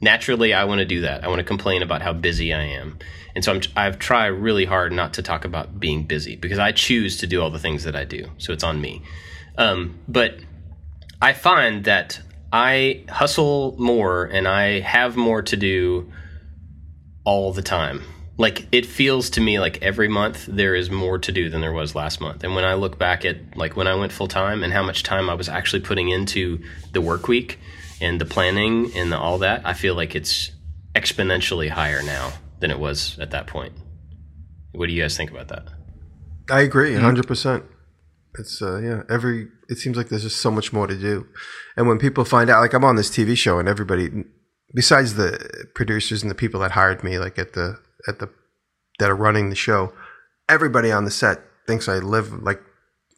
[0.00, 1.22] naturally I want to do that.
[1.22, 2.98] I want to complain about how busy I am.
[3.38, 6.72] And so I'm I've tried really hard not to talk about being busy because I
[6.72, 8.32] choose to do all the things that I do.
[8.38, 9.00] So it's on me.
[9.56, 10.40] Um, but
[11.22, 12.20] I find that
[12.52, 16.10] I hustle more and I have more to do
[17.22, 18.02] all the time.
[18.38, 21.72] Like it feels to me like every month there is more to do than there
[21.72, 22.42] was last month.
[22.42, 25.04] And when I look back at like when I went full time and how much
[25.04, 27.60] time I was actually putting into the work week
[28.00, 30.50] and the planning and the, all that, I feel like it's
[30.96, 33.72] exponentially higher now than it was at that point.
[34.72, 35.68] What do you guys think about that?
[36.50, 37.64] I agree, 100 percent.
[38.38, 39.02] It's uh, yeah.
[39.08, 41.26] Every it seems like there's just so much more to do,
[41.76, 44.24] and when people find out, like I'm on this TV show, and everybody,
[44.74, 48.30] besides the producers and the people that hired me, like at the at the
[48.98, 49.92] that are running the show,
[50.48, 52.60] everybody on the set thinks I live like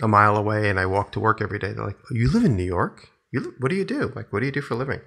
[0.03, 1.72] a mile away, and I walk to work every day.
[1.72, 3.11] They're like, oh, "You live in New York?
[3.33, 4.12] You what do you do?
[4.14, 5.00] Like, what do you do for a living?"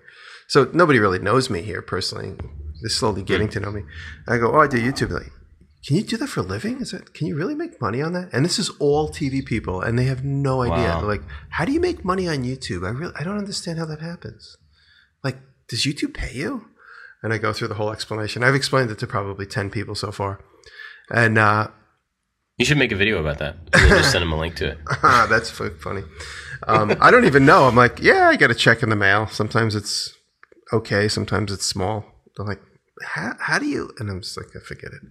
[0.48, 2.36] So nobody really knows me here personally.
[2.84, 3.84] They're slowly getting to know me.
[4.28, 5.32] I go, "Oh, I do YouTube." They're like,
[5.86, 6.80] can you do that for a living?
[6.80, 7.14] Is it?
[7.14, 8.30] Can you really make money on that?
[8.32, 10.76] And this is all TV people, and they have no idea.
[10.76, 11.02] Wow.
[11.02, 12.86] They're like, how do you make money on YouTube?
[12.86, 14.56] I really, I don't understand how that happens.
[15.24, 16.70] Like, does YouTube pay you?
[17.22, 18.44] And I go through the whole explanation.
[18.44, 20.40] I've explained it to probably ten people so far,
[21.12, 21.68] and uh,
[22.58, 24.78] You should make a video about that and just send them a link to it.
[25.02, 26.04] that's funny.
[26.66, 27.66] Um, I don't even know.
[27.66, 29.28] I'm like, yeah, I get a check in the mail.
[29.28, 30.14] Sometimes it's
[30.72, 31.10] okay.
[31.10, 32.06] Sometimes it's small.
[32.38, 32.62] They're like,
[33.02, 33.92] how, how do you?
[34.00, 35.02] And I'm just like, I forget it.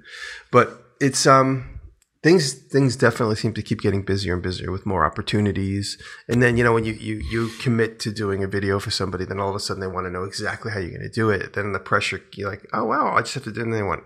[0.51, 1.81] But it's um
[2.23, 6.01] things things definitely seem to keep getting busier and busier with more opportunities.
[6.29, 9.25] And then you know when you you you commit to doing a video for somebody,
[9.25, 11.31] then all of a sudden they want to know exactly how you're going to do
[11.31, 11.55] it.
[11.55, 13.61] Then the pressure, you're like, oh wow, I just have to do.
[13.61, 14.05] it And they want.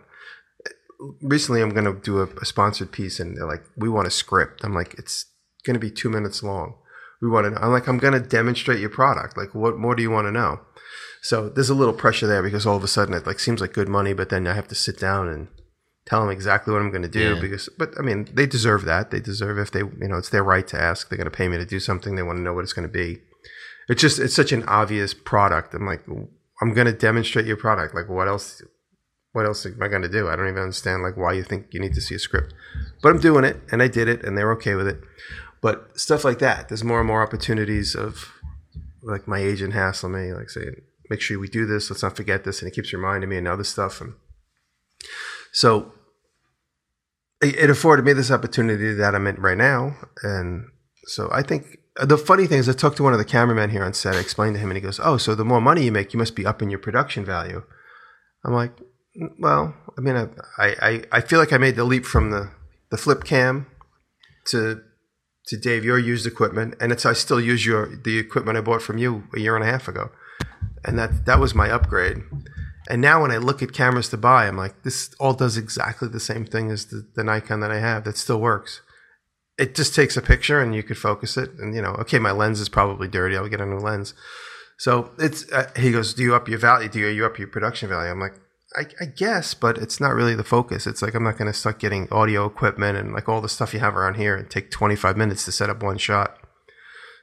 [1.20, 4.10] Recently, I'm going to do a, a sponsored piece, and they're like, "We want a
[4.10, 5.26] script." I'm like, "It's
[5.62, 6.76] going to be two minutes long."
[7.20, 7.62] We want to.
[7.62, 9.36] I'm like, "I'm going to demonstrate your product.
[9.36, 10.60] Like, what more do you want to know?"
[11.26, 13.72] So there's a little pressure there because all of a sudden it like seems like
[13.72, 15.48] good money, but then I have to sit down and
[16.04, 17.40] tell them exactly what I'm going to do Yeah.
[17.40, 17.68] because.
[17.76, 19.10] But I mean, they deserve that.
[19.10, 21.08] They deserve if they, you know, it's their right to ask.
[21.08, 22.14] They're going to pay me to do something.
[22.14, 23.18] They want to know what it's going to be.
[23.88, 25.74] It's just it's such an obvious product.
[25.74, 26.04] I'm like,
[26.62, 27.92] I'm going to demonstrate your product.
[27.92, 28.62] Like, what else?
[29.32, 30.28] What else am I going to do?
[30.28, 32.54] I don't even understand like why you think you need to see a script,
[33.02, 35.00] but I'm doing it and I did it and they're okay with it.
[35.60, 38.32] But stuff like that, there's more and more opportunities of
[39.02, 40.76] like my agent hassling me, like saying,
[41.10, 41.90] make sure we do this.
[41.90, 42.60] Let's not forget this.
[42.60, 44.00] And it keeps reminding me and other stuff.
[44.00, 44.14] And
[45.52, 45.92] so
[47.40, 49.96] it, afforded me this opportunity that I'm in right now.
[50.22, 50.66] And
[51.04, 53.84] so I think the funny thing is, I talked to one of the cameramen here
[53.84, 54.14] on set.
[54.14, 56.18] I explained to him, and he goes, "Oh, so the more money you make, you
[56.18, 57.62] must be upping your production value."
[58.44, 58.76] I'm like,
[59.18, 60.16] "Mm, "Well, I mean,
[60.58, 62.50] I I, I feel like I made the leap from the
[62.90, 63.66] the flip cam
[64.48, 64.82] to
[65.46, 68.82] to Dave, your used equipment, and it's I still use your the equipment I bought
[68.82, 70.10] from you a year and a half ago,
[70.84, 72.18] and that that was my upgrade.
[72.88, 76.08] And now when I look at cameras to buy, I'm like, this all does exactly
[76.08, 78.80] the same thing as the, the Nikon that I have that still works.
[79.58, 82.30] It just takes a picture and you could focus it, and you know, okay, my
[82.30, 83.36] lens is probably dirty.
[83.36, 84.14] I'll get a new lens.
[84.78, 86.88] So it's uh, he goes, do you up your value?
[86.88, 88.10] Do you, up your production value?
[88.10, 88.34] I'm like,
[88.76, 90.86] I, I guess, but it's not really the focus.
[90.86, 93.72] It's like I'm not going to start getting audio equipment and like all the stuff
[93.72, 96.36] you have around here and take 25 minutes to set up one shot.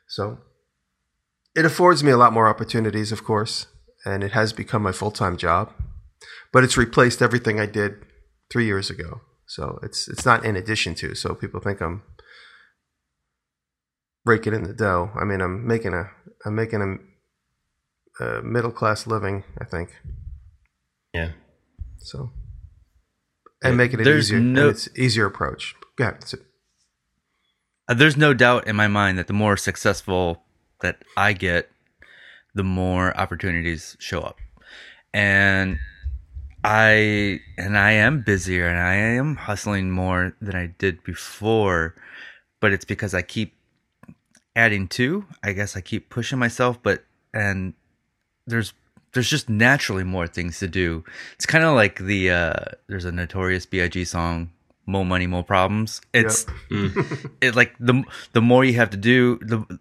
[0.07, 0.39] So
[1.55, 3.67] it affords me a lot more opportunities, of course,
[4.05, 5.71] and it has become my full time job.
[6.51, 8.05] But it's replaced everything I did
[8.51, 9.21] three years ago.
[9.47, 11.15] So it's it's not in addition to.
[11.15, 12.03] So people think I'm
[14.25, 15.11] breaking in the dough.
[15.19, 16.09] I mean, I'm making a
[16.45, 16.81] I'm making
[18.19, 19.43] a, a middle class living.
[19.59, 19.89] I think.
[21.13, 21.31] Yeah.
[21.99, 22.31] So,
[23.63, 24.39] and making it There's easier.
[24.39, 25.75] no- it's easier approach.
[25.97, 26.23] Go ahead.
[26.27, 26.37] So-
[27.87, 30.42] Uh, there's no doubt in my mind that the more successful
[30.83, 31.69] that I get,
[32.53, 34.37] the more opportunities show up.
[35.13, 35.79] And
[36.63, 41.95] I and I am busier and I am hustling more than I did before,
[42.61, 43.55] but it's because I keep
[44.55, 45.25] adding to.
[45.43, 47.73] I guess I keep pushing myself, but and
[48.47, 48.73] there's
[49.13, 51.03] there's just naturally more things to do.
[51.35, 54.51] It's kind of like the uh there's a notorious BIG song
[54.85, 56.01] more money more problems.
[56.13, 56.45] It's
[57.41, 59.79] it like the the more you have to do the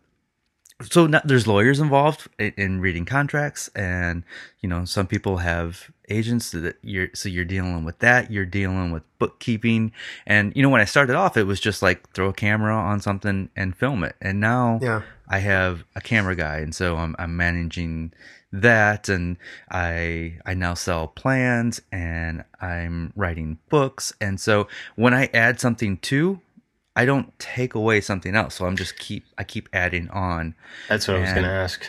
[0.91, 4.23] so not, there's lawyers involved in, in reading contracts and
[4.61, 8.91] you know some people have agents that you're so you're dealing with that you're dealing
[8.93, 9.93] with bookkeeping.
[10.27, 13.01] And you know when i started off it was just like throw a camera on
[13.01, 14.17] something and film it.
[14.21, 15.03] And now Yeah.
[15.29, 18.13] i have a camera guy and so i'm, I'm managing
[18.53, 19.09] that.
[19.09, 19.39] And
[19.71, 24.13] i i now sell plans and i'm writing books.
[24.21, 26.41] And so when i add something to
[26.95, 30.55] I don't take away something else, so I'm just keep I keep adding on.
[30.89, 31.87] That's what I was going to ask.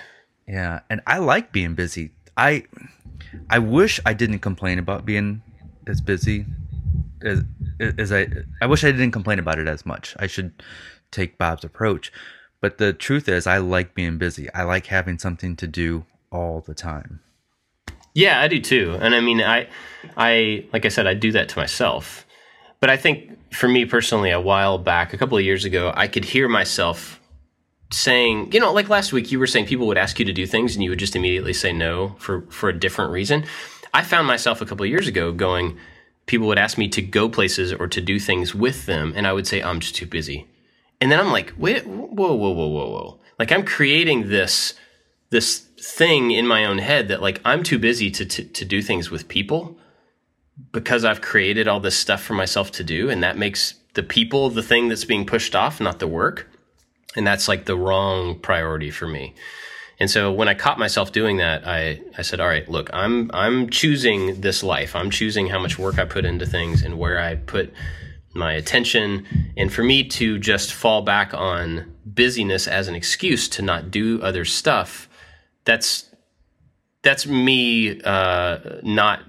[0.47, 2.11] Yeah, and I like being busy.
[2.37, 2.63] I
[3.49, 5.41] I wish I didn't complain about being
[5.87, 6.45] as busy
[7.21, 7.43] as
[7.79, 8.27] as I
[8.61, 10.15] I wish I didn't complain about it as much.
[10.19, 10.53] I should
[11.11, 12.11] take Bob's approach.
[12.61, 14.51] But the truth is I like being busy.
[14.53, 17.19] I like having something to do all the time.
[18.13, 18.97] Yeah, I do too.
[19.01, 19.67] And I mean, I,
[20.15, 22.25] I, like I said, I do that to myself.
[22.83, 26.09] But I think for me personally, a while back, a couple of years ago, I
[26.09, 27.21] could hear myself
[27.93, 30.45] saying, you know, like last week, you were saying people would ask you to do
[30.45, 33.45] things and you would just immediately say no for, for a different reason.
[33.93, 35.77] I found myself a couple of years ago going,
[36.25, 39.13] people would ask me to go places or to do things with them.
[39.15, 40.45] And I would say, I'm just too busy.
[40.99, 43.19] And then I'm like, wait, whoa, whoa, whoa, whoa, whoa.
[43.39, 44.73] Like I'm creating this,
[45.29, 48.81] this thing in my own head that like I'm too busy to, to, to do
[48.81, 49.77] things with people
[50.71, 53.09] because I've created all this stuff for myself to do.
[53.09, 56.49] And that makes the people the thing that's being pushed off, not the work.
[57.15, 59.35] And that's like the wrong priority for me.
[59.99, 63.29] And so when I caught myself doing that, I, I said, all right, look, I'm,
[63.33, 64.95] I'm choosing this life.
[64.95, 67.71] I'm choosing how much work I put into things and where I put
[68.33, 69.25] my attention.
[69.55, 74.21] And for me to just fall back on busyness as an excuse to not do
[74.23, 75.07] other stuff,
[75.63, 76.09] that's,
[77.03, 79.21] that's me, uh, not,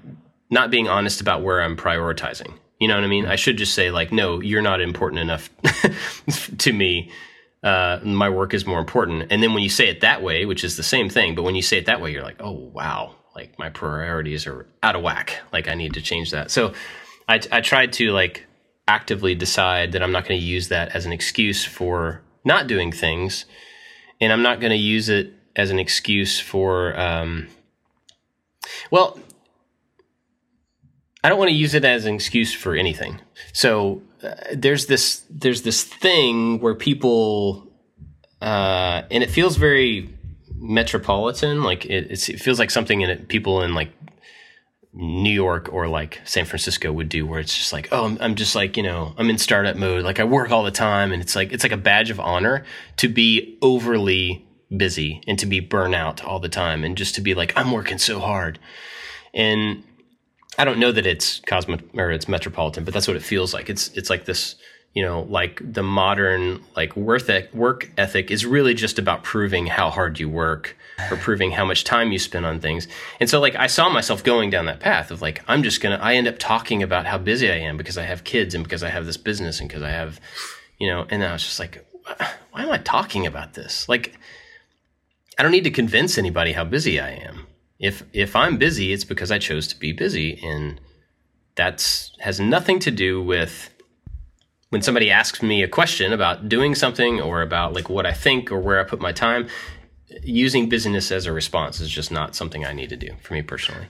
[0.50, 2.54] not being honest about where I'm prioritizing.
[2.78, 3.26] You know what I mean?
[3.26, 5.48] I should just say like, no, you're not important enough
[6.58, 7.10] to me.
[7.62, 9.28] Uh, my work is more important.
[9.30, 11.54] And then when you say it that way, which is the same thing, but when
[11.54, 15.02] you say it that way, you're like, oh wow, like my priorities are out of
[15.02, 15.40] whack.
[15.52, 16.50] Like I need to change that.
[16.50, 16.74] So
[17.28, 18.44] I, I tried to like
[18.86, 22.92] actively decide that I'm not going to use that as an excuse for not doing
[22.92, 23.46] things,
[24.20, 27.48] and I'm not going to use it as an excuse for, um,
[28.90, 29.18] well,
[31.24, 33.18] I don't want to use it as an excuse for anything.
[33.54, 37.66] So uh, there's this there's this thing where people
[38.42, 40.10] uh, and it feels very
[40.54, 41.62] metropolitan.
[41.62, 43.90] Like it, it feels like something in it, people in like
[44.92, 48.34] New York or like San Francisco would do, where it's just like, oh, I'm, I'm
[48.34, 50.04] just like you know, I'm in startup mode.
[50.04, 52.66] Like I work all the time, and it's like it's like a badge of honor
[52.98, 54.46] to be overly
[54.76, 57.96] busy and to be burnout all the time, and just to be like, I'm working
[57.96, 58.58] so hard,
[59.32, 59.82] and
[60.58, 63.68] I don't know that it's cosmo or it's metropolitan, but that's what it feels like.
[63.68, 64.56] It's it's like this
[64.94, 69.90] you know, like the modern like worth work ethic is really just about proving how
[69.90, 70.76] hard you work
[71.10, 72.86] or proving how much time you spend on things.
[73.18, 75.98] And so like I saw myself going down that path of like I'm just going
[75.98, 78.62] to I end up talking about how busy I am because I have kids and
[78.62, 80.20] because I have this business and because I have
[80.78, 81.84] you know, and I was just like
[82.52, 83.88] why am I talking about this?
[83.88, 84.14] Like
[85.36, 87.48] I don't need to convince anybody how busy I am.
[87.78, 90.80] If if I'm busy, it's because I chose to be busy and
[91.56, 93.70] that's has nothing to do with
[94.70, 98.50] when somebody asks me a question about doing something or about like what I think
[98.50, 99.48] or where I put my time,
[100.22, 103.42] using busyness as a response is just not something I need to do for me
[103.42, 103.86] personally.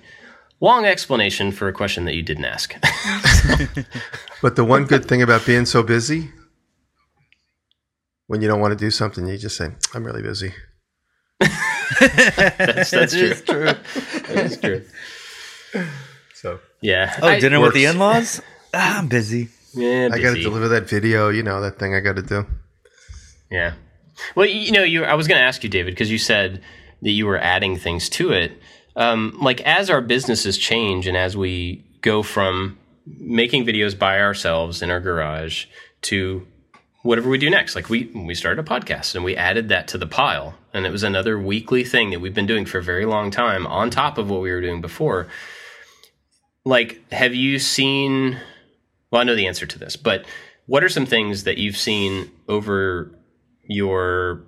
[0.60, 2.74] Long explanation for a question that you didn't ask.
[4.44, 6.30] But the one good thing about being so busy,
[8.26, 10.52] when you don't want to do something, you just say, "I'm really busy."
[12.00, 13.34] that's that's true.
[13.34, 13.70] true.
[14.28, 14.84] That's true.
[16.34, 17.16] So Yeah.
[17.22, 18.40] Oh, I- dinner with the in-laws?
[18.72, 19.48] Ah, I'm busy.
[19.72, 21.28] Yeah, I got to deliver that video.
[21.30, 22.46] You know that thing I got to do.
[23.50, 23.74] Yeah.
[24.36, 25.04] Well, you know, you.
[25.04, 26.62] I was going to ask you, David, because you said
[27.02, 28.52] that you were adding things to it.
[28.96, 34.82] Um, like as our businesses change and as we go from making videos by ourselves
[34.82, 35.66] in our garage
[36.02, 36.46] to
[37.04, 37.76] whatever we do next.
[37.76, 40.90] Like we we started a podcast and we added that to the pile, and it
[40.90, 44.18] was another weekly thing that we've been doing for a very long time on top
[44.18, 45.28] of what we were doing before.
[46.64, 48.40] Like, have you seen?
[49.10, 50.24] Well, I know the answer to this, but
[50.66, 53.16] what are some things that you've seen over
[53.62, 54.42] your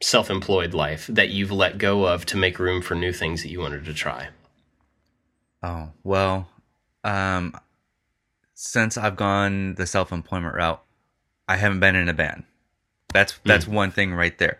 [0.00, 3.60] self-employed life that you've let go of to make room for new things that you
[3.60, 4.28] wanted to try?
[5.62, 6.48] Oh, well,
[7.02, 7.52] um,
[8.54, 10.82] since I've gone the self-employment route,
[11.48, 12.44] I haven't been in a band.
[13.12, 14.58] That's that's one thing right there.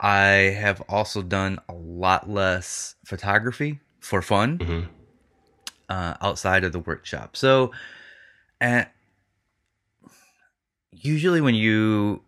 [0.00, 4.88] I have also done a lot less photography for fun Mhm.
[5.88, 7.36] uh, outside of the workshop.
[7.36, 7.72] So,
[8.60, 8.86] and
[10.90, 12.22] usually when you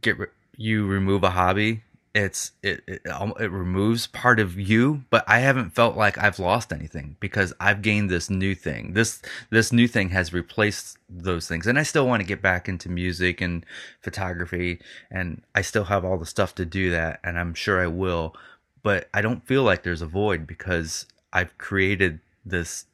[0.00, 1.82] get ri- you remove a hobby,
[2.14, 5.04] it's it, it um, it removes part of you.
[5.10, 8.92] But I haven't felt like I've lost anything because I've gained this new thing.
[8.92, 12.68] This this new thing has replaced those things, and I still want to get back
[12.68, 13.66] into music and
[14.00, 17.88] photography, and I still have all the stuff to do that, and I'm sure I
[17.88, 18.34] will.
[18.82, 22.86] But I don't feel like there's a void because I've created this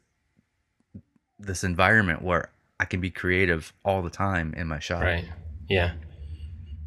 [1.39, 5.03] this environment where I can be creative all the time in my shop.
[5.03, 5.27] Right.
[5.69, 5.93] Yeah.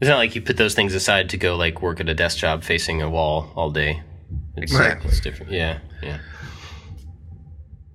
[0.04, 2.38] It's not like you put those things aside to go like work at a desk
[2.40, 4.02] job facing a wall all day.
[4.58, 5.10] It's, Exactly.
[5.10, 5.54] it's different.
[5.54, 5.80] Yeah.
[6.02, 6.18] Yeah.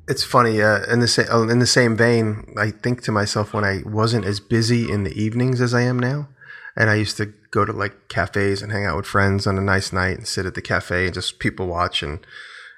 [0.09, 0.63] It's funny.
[0.63, 4.25] Uh, in the same in the same vein, I think to myself when I wasn't
[4.25, 6.29] as busy in the evenings as I am now,
[6.75, 9.61] and I used to go to like cafes and hang out with friends on a
[9.61, 12.21] nice night and sit at the cafe and just people watch and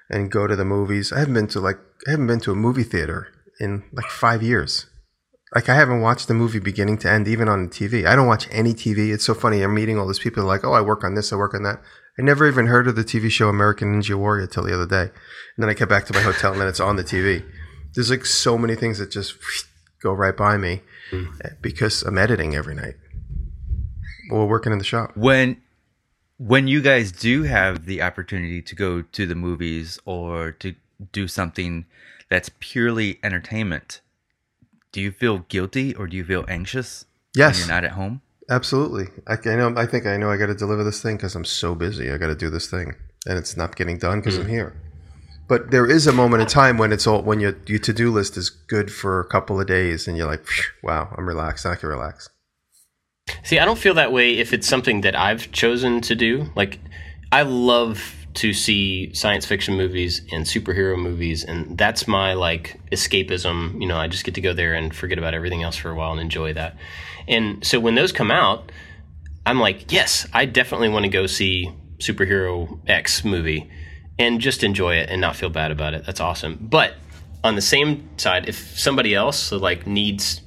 [0.09, 1.13] and go to the movies.
[1.13, 1.79] I haven't been to like
[2.09, 3.29] I haven't been to a movie theater
[3.61, 4.87] in like five years.
[5.55, 8.07] Like I haven't watched a movie beginning to end, even on the TV.
[8.07, 9.13] I don't watch any TV.
[9.13, 9.63] It's so funny.
[9.63, 11.83] I'm meeting all these people like, oh, I work on this, I work on that.
[12.19, 15.11] I never even heard of the TV show American Ninja Warrior till the other day.
[15.11, 17.45] And then I get back to my hotel and then it's on the TV.
[17.95, 19.35] There's like so many things that just
[20.03, 21.27] go right by me hmm.
[21.45, 22.95] eh, because I'm editing every night
[24.31, 25.17] or working in the shop.
[25.17, 25.61] When
[26.39, 30.75] when you guys do have the opportunity to go to the movies or to
[31.13, 31.85] do something
[32.31, 34.01] that's purely entertainment,
[34.93, 38.23] do you feel guilty or do you feel anxious when Yes, you're not at home?
[38.49, 39.07] absolutely.
[39.27, 39.73] I, I know.
[39.77, 40.31] I think I know.
[40.31, 42.11] I got to deliver this thing because I'm so busy.
[42.11, 42.95] I got to do this thing,
[43.27, 44.51] and it's not getting done because I'm mm.
[44.51, 44.77] here.
[45.49, 48.11] But there is a moment in time when it's all when your your to do
[48.11, 50.47] list is good for a couple of days, and you're like,
[50.83, 51.67] "Wow, I'm relaxed.
[51.67, 52.29] I can relax."
[53.43, 56.51] See, I don't feel that way if it's something that I've chosen to do.
[56.57, 56.81] Like,
[57.33, 63.81] I love to see science fiction movies and superhero movies, and that's my like escapism.
[63.81, 65.95] You know, I just get to go there and forget about everything else for a
[65.95, 66.77] while and enjoy that.
[67.27, 68.71] And so when those come out,
[69.45, 73.71] I'm like, yes, I definitely want to go see superhero X movie
[74.19, 76.05] and just enjoy it and not feel bad about it.
[76.07, 76.59] That's awesome.
[76.61, 76.95] But
[77.43, 80.43] on the same side, if somebody else like needs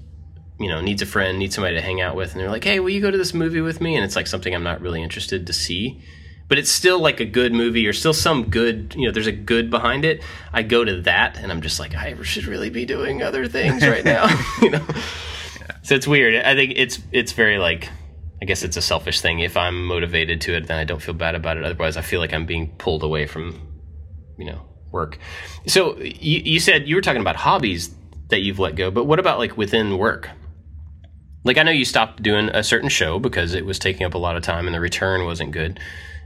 [0.60, 2.80] you know needs a friend needs somebody to hang out with and they're like hey
[2.80, 5.02] will you go to this movie with me and it's like something i'm not really
[5.02, 6.00] interested to see
[6.48, 9.32] but it's still like a good movie or still some good you know there's a
[9.32, 10.22] good behind it.
[10.52, 13.86] I go to that and i'm just like i should really be doing other things
[13.86, 14.28] right now
[14.62, 14.86] you know?
[15.82, 16.36] So it's weird.
[16.36, 17.90] I think it's it's very like
[18.42, 19.40] i guess it's a selfish thing.
[19.40, 21.64] If i'm motivated to it then i don't feel bad about it.
[21.64, 23.60] Otherwise i feel like i'm being pulled away from
[24.38, 25.18] you know work.
[25.68, 27.96] So you, you said you were talking about hobbies
[28.30, 30.30] that you've let go but what about like within work?
[31.44, 34.18] Like I know you stopped doing a certain show because it was taking up a
[34.18, 35.80] lot of time and the return wasn't good,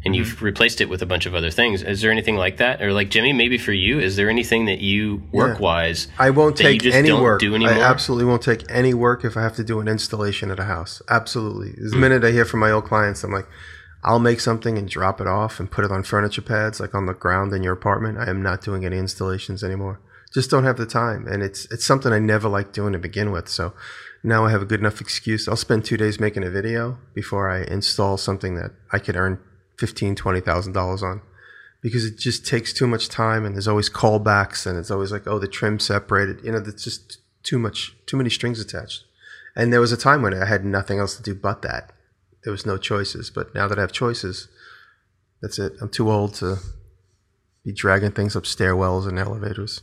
[0.07, 0.45] and you've Mm-hmm.
[0.45, 1.83] replaced it with a bunch of other things.
[1.83, 4.79] Is there anything like that, or like Jimmy, maybe for you, is there anything that
[4.79, 6.07] you work wise?
[6.17, 7.39] I won't take any work.
[7.39, 10.59] do I absolutely won't take any work if I have to do an installation at
[10.59, 11.01] a house.
[11.09, 11.71] Absolutely.
[11.91, 13.47] The minute I hear from my old clients, I'm like,
[14.03, 17.05] I'll make something and drop it off and put it on furniture pads, like on
[17.07, 18.17] the ground in your apartment.
[18.17, 19.99] I am not doing any installations anymore.
[20.33, 23.31] Just don't have the time, and it's it's something I never liked doing to begin
[23.31, 23.47] with.
[23.49, 23.73] So
[24.23, 25.47] now I have a good enough excuse.
[25.47, 29.39] I'll spend two days making a video before I install something that I could earn
[29.77, 31.21] fifteen, twenty thousand dollars on.
[31.81, 35.27] Because it just takes too much time and there's always callbacks and it's always like
[35.27, 36.43] oh the trim separated.
[36.43, 39.03] You know there's just too much too many strings attached.
[39.55, 41.91] And there was a time when i had nothing else to do but that.
[42.43, 43.29] There was no choices.
[43.29, 44.47] But now that i have choices
[45.41, 45.73] that's it.
[45.81, 46.57] I'm too old to
[47.63, 49.81] be dragging things up stairwells and elevators.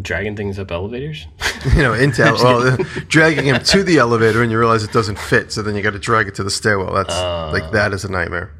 [0.00, 1.26] Dragging things up elevators.
[1.76, 2.42] you know Intel.
[2.42, 2.76] well
[3.08, 5.92] dragging him to the elevator and you realize it doesn't fit so then you got
[5.92, 7.14] to drag it to the stairwell that's
[7.52, 8.52] like that is a nightmare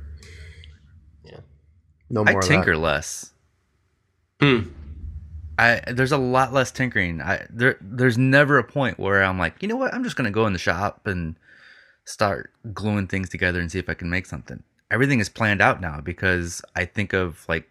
[1.24, 1.40] Yeah.
[2.10, 2.54] no I more of that.
[2.54, 3.32] tinker less.
[4.40, 4.60] Hmm.
[5.58, 7.20] I there's a lot less tinkering.
[7.20, 9.92] I there there's never a point where I'm like, you know what?
[9.92, 11.34] I'm just gonna go in the shop and
[12.04, 14.62] start gluing things together and see if I can make something.
[14.90, 17.68] Everything is planned out now because I think of like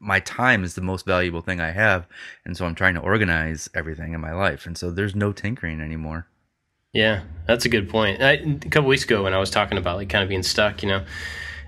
[0.00, 2.06] my time is the most valuable thing I have,
[2.44, 5.80] and so I'm trying to organize everything in my life, and so there's no tinkering
[5.80, 6.26] anymore.
[6.92, 8.22] Yeah, that's a good point.
[8.22, 10.82] I, a couple weeks ago, when I was talking about like kind of being stuck,
[10.82, 11.04] you know,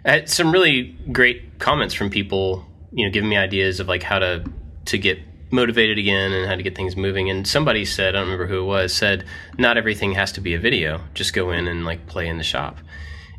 [0.05, 4.03] I had some really great comments from people, you know, giving me ideas of like
[4.03, 4.45] how to
[4.87, 5.19] to get
[5.53, 7.29] motivated again and how to get things moving.
[7.29, 9.25] And somebody said, I don't remember who it was, said
[9.59, 11.03] not everything has to be a video.
[11.13, 12.79] Just go in and like play in the shop.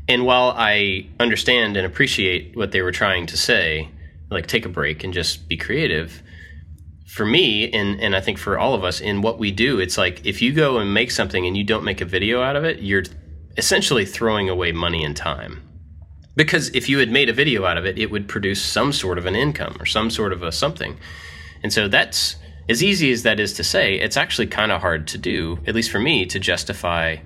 [0.08, 3.89] And while I understand and appreciate what they were trying to say,
[4.32, 6.24] like take a break and just be creative,
[7.08, 9.98] for me and and I think for all of us in what we do, it's
[9.98, 12.64] like if you go and make something and you don't make a video out of
[12.64, 13.04] it, you're
[13.58, 15.62] essentially throwing away money and time.
[16.36, 19.18] Because if you had made a video out of it, it would produce some sort
[19.18, 20.98] of an income or some sort of a something.
[21.62, 22.38] And so that's
[22.70, 25.76] as easy as that is to say, it's actually kind of hard to do, at
[25.76, 27.18] least for me, to justify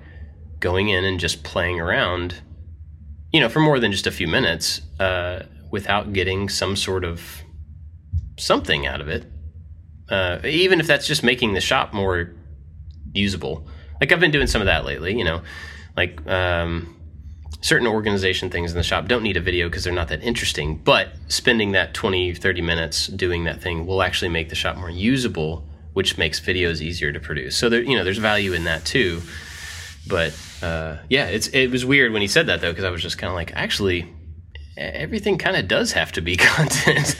[0.58, 2.34] going in and just playing around,
[3.32, 5.44] you know, for more than just a few minutes, uh,
[5.76, 7.42] without getting some sort of
[8.38, 9.24] something out of it
[10.08, 12.32] uh, even if that's just making the shop more
[13.12, 13.66] usable.
[14.00, 15.42] Like I've been doing some of that lately, you know,
[15.96, 16.96] like um,
[17.60, 20.76] certain organization things in the shop don't need a video because they're not that interesting,
[20.76, 24.90] but spending that 20, 30 minutes doing that thing will actually make the shop more
[24.90, 27.56] usable, which makes videos easier to produce.
[27.56, 29.22] So there, you know, there's value in that too.
[30.08, 33.02] But uh, yeah, it's it was weird when he said that though, because I was
[33.02, 34.14] just kind of like, actually,
[34.76, 37.16] everything kind of does have to be content.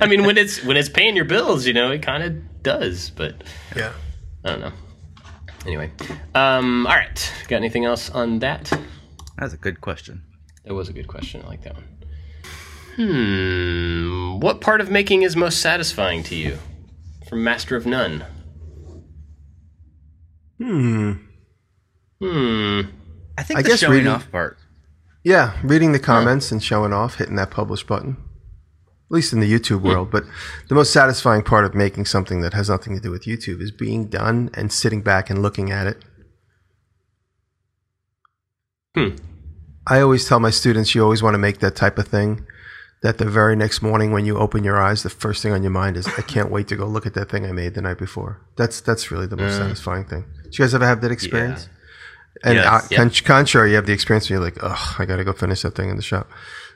[0.00, 3.10] I mean, when it's when it's paying your bills, you know, it kind of does.
[3.10, 3.42] But
[3.76, 3.92] yeah
[4.44, 4.72] I don't know.
[5.66, 5.90] Anyway,
[6.34, 7.32] um, all right.
[7.48, 8.72] Got anything else on that?
[9.38, 10.22] That's a good question.
[10.64, 11.42] That was a good question.
[11.44, 11.84] I like that one.
[12.96, 14.40] Hmm.
[14.40, 16.58] What part of making is most satisfying to you?
[17.28, 18.24] From Master of None.
[20.58, 21.12] hmm
[22.20, 22.80] Hmm.
[23.38, 24.58] I think I the guess showing reading- off part.
[25.24, 28.16] Yeah, reading the comments and showing off, hitting that publish button.
[29.10, 30.10] At least in the YouTube world.
[30.10, 30.24] But
[30.68, 33.70] the most satisfying part of making something that has nothing to do with YouTube is
[33.70, 36.04] being done and sitting back and looking at it.
[38.96, 39.16] Hmm.
[39.86, 42.46] I always tell my students you always want to make that type of thing
[43.02, 45.72] that the very next morning when you open your eyes, the first thing on your
[45.72, 47.98] mind is, I can't wait to go look at that thing I made the night
[47.98, 48.40] before.
[48.56, 50.24] That's that's really the most satisfying thing.
[50.44, 51.68] Do you guys ever have that experience?
[52.44, 52.88] And Yes.
[52.90, 53.08] Yeah.
[53.24, 55.74] contrary, you have the experience where you're like, oh, I got to go finish that
[55.74, 56.28] thing in the shop.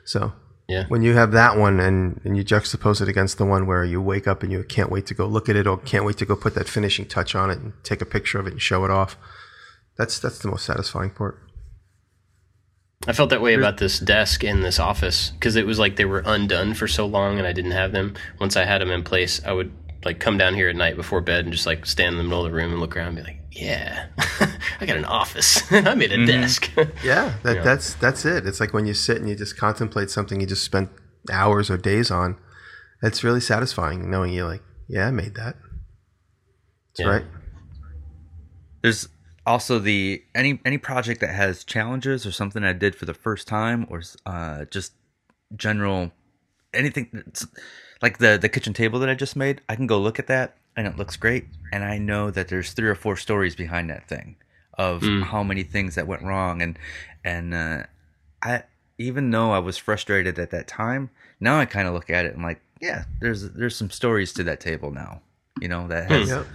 [0.05, 0.31] So
[0.69, 0.85] Yeah.
[0.87, 4.01] when you have that one and, and you juxtapose it against the one where you
[4.01, 6.25] wake up and you can't wait to go look at it or can't wait to
[6.25, 8.85] go put that finishing touch on it and take a picture of it and show
[8.85, 9.17] it off,
[9.97, 11.39] that's that's the most satisfying part.
[13.07, 16.05] I felt that way about this desk in this office because it was like they
[16.05, 18.15] were undone for so long and I didn't have them.
[18.39, 19.71] Once I had them in place, I would
[20.03, 22.45] like come down here at night before bed and just like stand in the middle
[22.45, 24.07] of the room and look around and be like, yeah,
[24.81, 25.69] I got an office.
[25.71, 26.69] I made a desk.
[27.03, 27.63] Yeah, that, Yeah.
[27.63, 28.45] that's that's it.
[28.45, 30.89] It's like when you sit and you just contemplate something you just spent
[31.31, 32.37] hours or days on.
[33.03, 35.55] It's really satisfying knowing you're like, yeah, I made that.
[36.95, 37.07] That's Yeah.
[37.07, 37.25] right.
[38.81, 39.09] There's
[39.45, 43.47] also the any any project that has challenges or something I did for the first
[43.47, 44.93] time or uh, just
[45.55, 46.11] general
[46.73, 47.47] anything that's-
[48.01, 49.61] like the the kitchen table that I just made.
[49.69, 52.73] I can go look at that and it looks great, and I know that there's
[52.73, 54.35] three or four stories behind that thing
[54.77, 56.77] of how many things that went wrong and
[57.25, 57.83] and uh,
[58.41, 58.63] I
[58.99, 61.09] even though I was frustrated at that time,
[61.39, 64.43] now I kind of look at it and like, yeah, there's there's some stories to
[64.45, 65.21] that table now,
[65.61, 66.45] you know, that has Yep.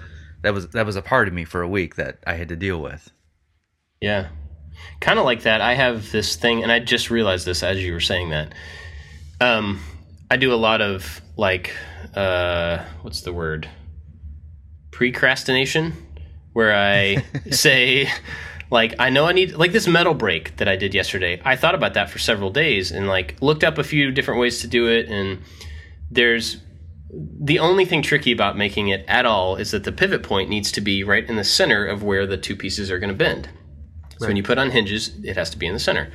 [0.42, 2.56] that was that was a part of me for a week that I had to
[2.56, 3.10] deal with.
[4.00, 4.28] Yeah.
[5.00, 5.60] Kind of like that.
[5.60, 8.52] I have this thing, and I just realized this as you were saying that.
[9.40, 9.80] Um,
[10.30, 11.74] I do a lot of like,
[12.14, 13.68] uh, what's the word?
[14.92, 15.94] Precrastination,
[16.52, 18.08] where I say,
[18.70, 21.40] like, I know I need, like this metal brake that I did yesterday.
[21.44, 24.60] I thought about that for several days and like looked up a few different ways
[24.60, 25.08] to do it.
[25.08, 25.42] And
[26.10, 26.58] there's
[27.12, 30.72] the only thing tricky about making it at all is that the pivot point needs
[30.72, 33.48] to be right in the center of where the two pieces are going to bend.
[34.18, 36.10] So when you put on hinges, it has to be in the center,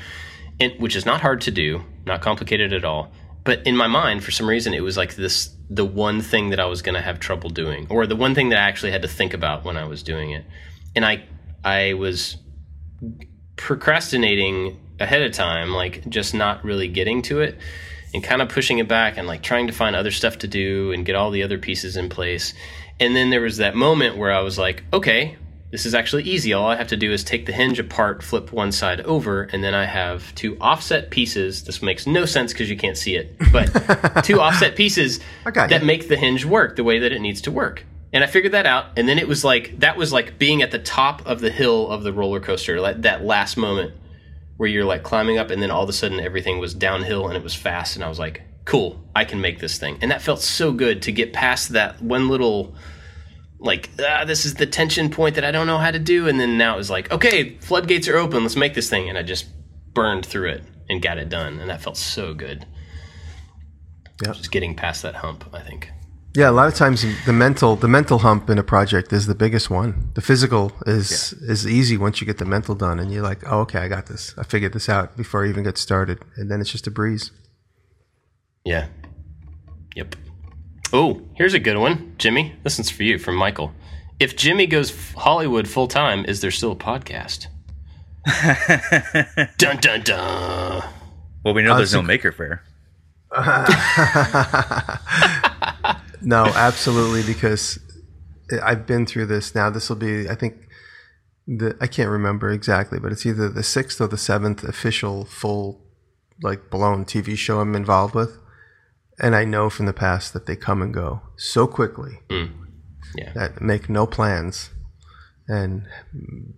[0.59, 3.11] and, which is not hard to do, not complicated at all.
[3.43, 6.59] But in my mind, for some reason, it was like this the one thing that
[6.59, 9.01] I was going to have trouble doing, or the one thing that I actually had
[9.01, 10.45] to think about when I was doing it,
[10.95, 11.23] and I
[11.63, 12.37] I was
[13.55, 17.57] procrastinating ahead of time, like just not really getting to it,
[18.13, 20.91] and kind of pushing it back, and like trying to find other stuff to do
[20.91, 22.53] and get all the other pieces in place.
[22.99, 25.37] And then there was that moment where I was like, okay,
[25.71, 26.53] this is actually easy.
[26.53, 29.63] All I have to do is take the hinge apart, flip one side over, and
[29.63, 31.65] then I have two offset pieces.
[31.65, 35.19] This makes no sense because you can't see it, but two offset pieces
[35.51, 37.85] got that make the hinge work the way that it needs to work.
[38.13, 40.71] And I figured that out, and then it was like that was like being at
[40.71, 43.93] the top of the hill of the roller coaster, like that last moment
[44.55, 47.35] where you're like climbing up, and then all of a sudden everything was downhill and
[47.35, 50.21] it was fast, and I was like, "Cool, I can make this thing." And that
[50.21, 52.73] felt so good to get past that one little
[53.59, 56.39] like ah, this is the tension point that I don't know how to do, and
[56.39, 59.23] then now it was like, okay, floodgates are open, let's make this thing, and I
[59.23, 59.47] just
[59.93, 62.65] burned through it and got it done, and that felt so good.
[64.25, 64.35] Yep.
[64.35, 65.91] Just getting past that hump, I think.
[66.35, 69.33] Yeah, a lot of times the mental the mental hump in a project is the
[69.33, 70.11] biggest one.
[70.13, 73.61] The physical is is easy once you get the mental done, and you're like, oh,
[73.61, 74.35] okay, I got this.
[74.37, 77.31] I figured this out before I even get started, and then it's just a breeze.
[78.65, 78.87] Yeah.
[79.95, 80.15] Yep.
[80.93, 82.55] Oh, here's a good one, Jimmy.
[82.63, 83.73] This one's for you from Michael.
[84.19, 87.47] If Jimmy goes Hollywood full time, is there still a podcast?
[89.57, 90.83] dun dun dun.
[91.43, 92.63] Well, we know there's so- no Maker Faire.
[96.21, 97.77] No, absolutely, because
[98.63, 99.53] I've been through this.
[99.53, 100.55] Now this will be, I think,
[101.45, 105.79] the I can't remember exactly, but it's either the sixth or the seventh official full,
[106.41, 108.37] like blown TV show I'm involved with,
[109.19, 112.51] and I know from the past that they come and go so quickly mm.
[113.15, 113.31] Yeah.
[113.33, 114.69] that make no plans
[115.47, 115.87] and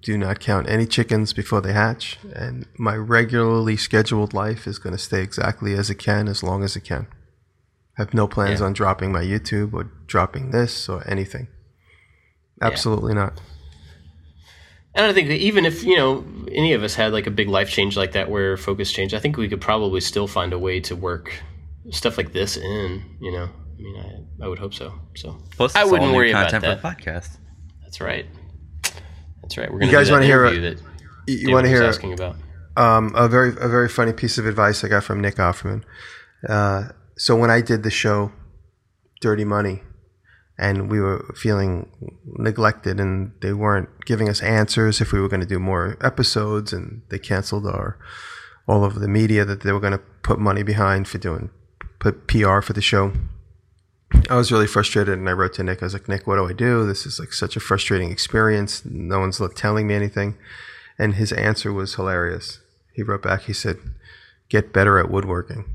[0.02, 2.18] do not count any chickens before they hatch.
[2.34, 6.64] And my regularly scheduled life is going to stay exactly as it can as long
[6.64, 7.08] as it can.
[7.98, 8.66] I have no plans Yeah.
[8.66, 11.48] on dropping my YouTube or dropping this or anything.
[12.62, 13.40] Absolutely not.
[14.96, 17.48] And I think that even if, you know, any of us had like a big
[17.48, 20.60] life change like that where focus changed, I think we could probably still find a
[20.60, 21.32] way to work
[21.92, 23.44] stuff like this in, you know.
[23.78, 24.94] I mean, I, I would hope so.
[25.16, 26.82] So Plus, I wouldn't all new worry about content that.
[26.82, 27.38] for the podcast.
[27.84, 28.26] That's right.
[29.42, 29.72] That's right.
[29.72, 30.84] We're going You guys wanna hear a- interview that
[31.28, 32.36] You, want to hear asking about.
[32.78, 35.84] um, a very a very funny piece of advice I got from Nick Offerman.
[36.48, 38.32] Uh, so when I did the show
[39.22, 39.82] Dirty Money,
[40.58, 41.90] and we were feeling
[42.26, 46.74] neglected, and they weren't giving us answers if we were going to do more episodes,
[46.74, 47.98] and they canceled our
[48.68, 51.50] all of the media that they were going to put money behind for doing
[52.00, 53.14] put PR for the show.
[54.30, 55.84] I was really frustrated, and I wrote to Nick.
[55.84, 56.86] I was like, Nick, what do I do?
[56.86, 58.84] This is like such a frustrating experience.
[58.84, 60.36] No one's like telling me anything.
[60.98, 62.60] And his answer was hilarious.
[62.94, 63.78] He wrote back, he said,
[64.50, 65.66] Get better at woodworking.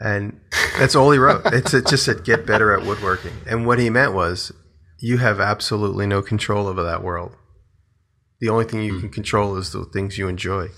[0.00, 0.40] And
[0.78, 1.42] that's all he wrote.
[1.46, 3.32] It's, it just said, Get better at woodworking.
[3.46, 4.52] And what he meant was,
[4.98, 7.36] You have absolutely no control over that world.
[8.40, 9.00] The only thing you hmm.
[9.00, 10.68] can control is the things you enjoy.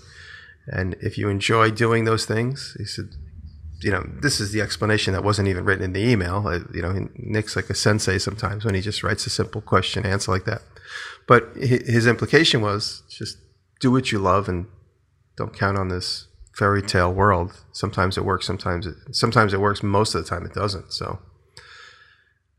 [0.66, 3.11] And if you enjoy doing those things, he said,
[3.83, 6.47] you know, this is the explanation that wasn't even written in the email.
[6.47, 10.05] Uh, you know, Nick's like a sensei sometimes when he just writes a simple question
[10.05, 10.62] answer like that.
[11.26, 13.39] But his implication was just
[13.81, 14.66] do what you love and
[15.37, 17.64] don't count on this fairy tale world.
[17.72, 19.83] Sometimes it works, sometimes it sometimes it works.
[19.83, 20.93] Most of the time, it doesn't.
[20.93, 21.20] So,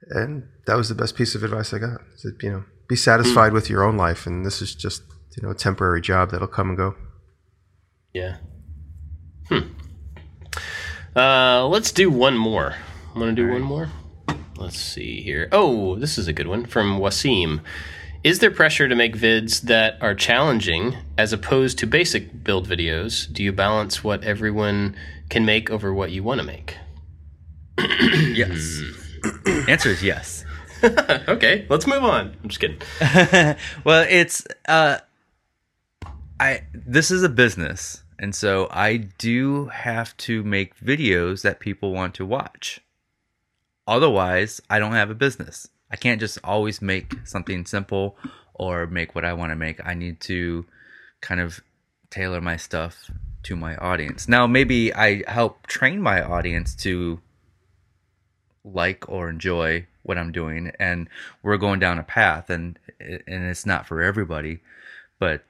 [0.10, 2.02] and that was the best piece of advice I got.
[2.24, 5.04] That, you know, be satisfied with your own life, and this is just
[5.38, 6.96] you know a temporary job that'll come and go.
[8.14, 8.38] Yeah.
[9.50, 9.81] Hmm.
[11.16, 12.76] Uh, let's do one more.
[13.16, 13.90] Want to do one more?
[14.58, 15.50] Let's see here.
[15.52, 17.62] Oh, this is a good one from Wasim.
[18.24, 23.32] Is there pressure to make vids that are challenging as opposed to basic build videos?
[23.32, 24.96] Do you balance what everyone
[25.30, 26.78] can make over what you want to make?
[28.34, 28.82] Yes.
[29.68, 30.46] Answer is yes.
[31.28, 32.36] okay, let's move on.
[32.42, 32.80] I'm just kidding.
[33.84, 35.00] well, it's uh
[36.40, 41.92] I this is a business, and so I do have to make videos that people
[41.92, 42.80] want to watch.
[43.88, 45.68] Otherwise, I don't have a business.
[45.90, 48.16] I can't just always make something simple
[48.54, 49.84] or make what I want to make.
[49.84, 50.66] I need to
[51.20, 51.62] kind of
[52.12, 53.10] tailor my stuff
[53.44, 54.28] to my audience.
[54.28, 57.20] Now, maybe I help train my audience to
[58.64, 61.10] like or enjoy what I'm doing, and
[61.42, 64.60] we're going down a path, and and it's not for everybody,
[65.18, 65.44] but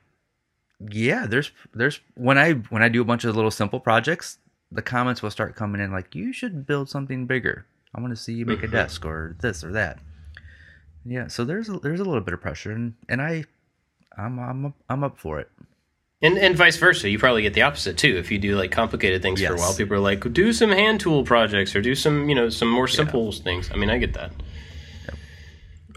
[0.90, 4.38] yeah, there's there's when I when I do a bunch of little simple projects,
[4.72, 7.66] the comments will start coming in like you should build something bigger.
[7.94, 8.76] I want to see you make a mm-hmm.
[8.76, 10.00] desk or this or that.
[11.06, 13.44] Yeah, so there's a, there's a little bit of pressure, and and I
[14.18, 15.50] I'm I'm up, I'm up for it.
[16.22, 17.10] And and vice versa.
[17.10, 18.16] You probably get the opposite too.
[18.18, 21.00] If you do like complicated things for a while, people are like, do some hand
[21.00, 23.72] tool projects or do some, you know, some more simple things.
[23.72, 24.32] I mean, I get that.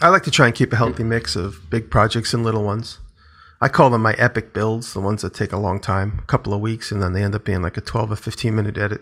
[0.00, 2.98] I like to try and keep a healthy mix of big projects and little ones.
[3.64, 6.52] I call them my epic builds, the ones that take a long time, a couple
[6.52, 9.00] of weeks, and then they end up being like a 12 or 15 minute edit.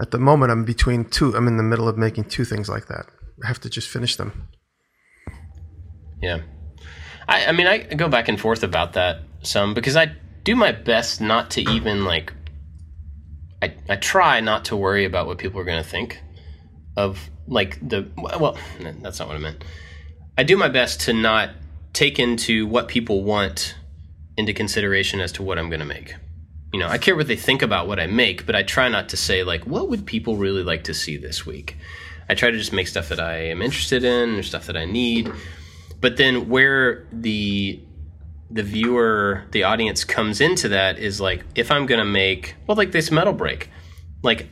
[0.00, 2.88] At the moment, I'm between two, I'm in the middle of making two things like
[2.88, 3.06] that.
[3.44, 4.48] I have to just finish them.
[6.20, 6.40] Yeah.
[7.28, 10.72] I, I mean, I go back and forth about that some because I do my
[10.72, 12.32] best not to even like.
[13.62, 16.20] I, I try not to worry about what people are going to think
[16.96, 19.62] of like the well that's not what I meant.
[20.36, 21.50] I do my best to not
[21.92, 23.76] take into what people want
[24.36, 26.14] into consideration as to what I'm going to make.
[26.72, 29.10] You know, I care what they think about what I make, but I try not
[29.10, 31.76] to say like what would people really like to see this week.
[32.28, 34.86] I try to just make stuff that I am interested in or stuff that I
[34.86, 35.30] need
[36.02, 37.80] but then where the
[38.50, 42.92] the viewer the audience comes into that is like if i'm gonna make well like
[42.92, 43.70] this metal brake
[44.22, 44.50] like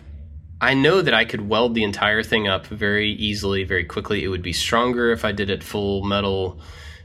[0.63, 4.29] i know that i could weld the entire thing up very easily very quickly it
[4.29, 6.59] would be stronger if i did it full metal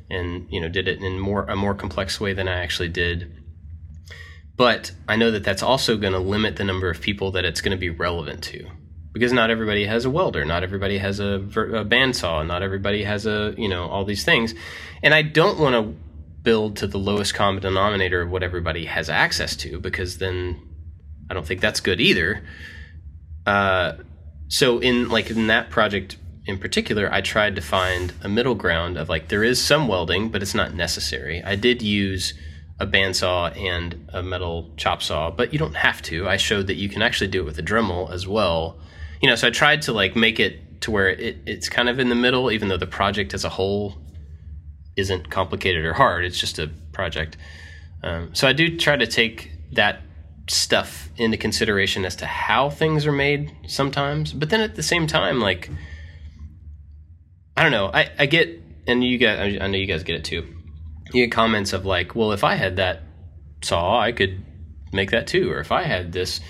[0.10, 3.32] and you know did it in more a more complex way than i actually did.
[4.58, 7.62] But i know that that's also going to limit the number of people that it's
[7.62, 8.68] going to be relevant to.
[9.14, 13.26] Because not everybody has a welder, not everybody has a, a bandsaw, not everybody has
[13.26, 14.53] a you know all these things,
[15.01, 15.95] and I don't want to
[16.45, 20.62] build to the lowest common denominator of what everybody has access to because then
[21.30, 22.43] I don't think that's good either.
[23.45, 23.93] Uh,
[24.47, 28.98] so in like in that project in particular, I tried to find a middle ground
[28.98, 31.43] of like there is some welding, but it's not necessary.
[31.43, 32.34] I did use
[32.80, 36.28] a bandsaw and a metal chop saw, but you don't have to.
[36.28, 38.78] I showed that you can actually do it with a Dremel as well.
[39.22, 42.00] You know, so I tried to like make it to where it, it's kind of
[42.00, 43.98] in the middle, even though the project as a whole
[44.96, 46.26] isn't complicated or hard.
[46.26, 47.38] It's just a project.
[48.04, 50.02] Um, so I do try to take that
[50.48, 55.08] stuff into consideration as to how things are made sometimes, but then at the same
[55.08, 55.72] time, like
[57.58, 60.26] I don't know, I, I get, and you guys, I know you guys get it
[60.26, 60.45] too.
[61.14, 63.03] You get comments of like, well, if I had that
[63.62, 64.43] saw, I could
[64.91, 66.41] make that too, or if I had this,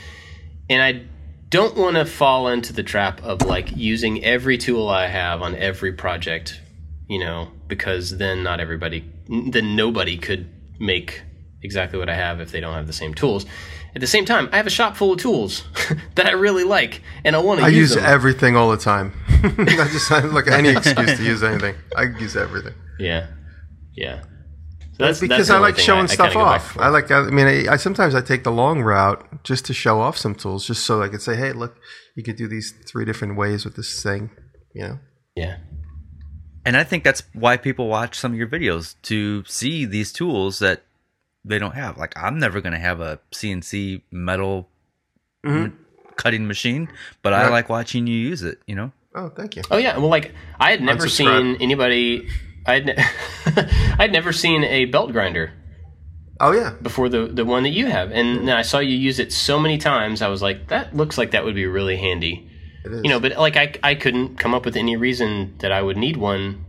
[0.69, 1.05] and I
[1.49, 5.55] don't want to fall into the trap of like using every tool I have on
[5.55, 6.59] every project,
[7.07, 10.49] you know, because then not everybody, then nobody could
[10.79, 11.21] make
[11.61, 13.45] exactly what I have if they don't have the same tools.
[13.93, 15.63] At the same time, I have a shop full of tools
[16.15, 19.13] that I really like, and I want to I use, use everything all the time.
[19.57, 21.75] I just I look at any excuse to use anything.
[21.95, 22.73] I use everything.
[22.99, 23.27] yeah,
[23.93, 24.23] yeah.
[24.97, 26.77] So that's, because that's I like showing I stuff kinda go back off.
[26.79, 27.11] I like.
[27.11, 30.35] I mean, I, I sometimes I take the long route just to show off some
[30.35, 31.77] tools, just so I could say, "Hey, look,
[32.15, 34.29] you could do these three different ways with this thing."
[34.73, 34.99] You know,
[35.35, 35.57] yeah,
[36.65, 40.59] And I think that's why people watch some of your videos to see these tools
[40.59, 40.83] that
[41.45, 41.97] they don't have.
[41.97, 44.69] Like I'm never going to have a CNC metal
[45.45, 45.65] mm-hmm.
[45.65, 45.85] m-
[46.15, 46.89] cutting machine,
[47.21, 48.91] but I like watching you use it, you know?
[49.15, 49.63] Oh, thank you.
[49.71, 52.27] Oh yeah, well, like I had never seen anybody.
[52.67, 52.97] I'd ne-
[53.99, 55.53] I'd never seen a belt grinder
[56.39, 59.19] Oh yeah, before the the one that you have, and then I saw you use
[59.19, 60.21] it so many times.
[60.21, 62.49] I was like, that looks like that would be really handy,
[62.83, 63.03] it is.
[63.03, 63.21] you know.
[63.21, 66.65] But like I I couldn't come up with any reason that I would need one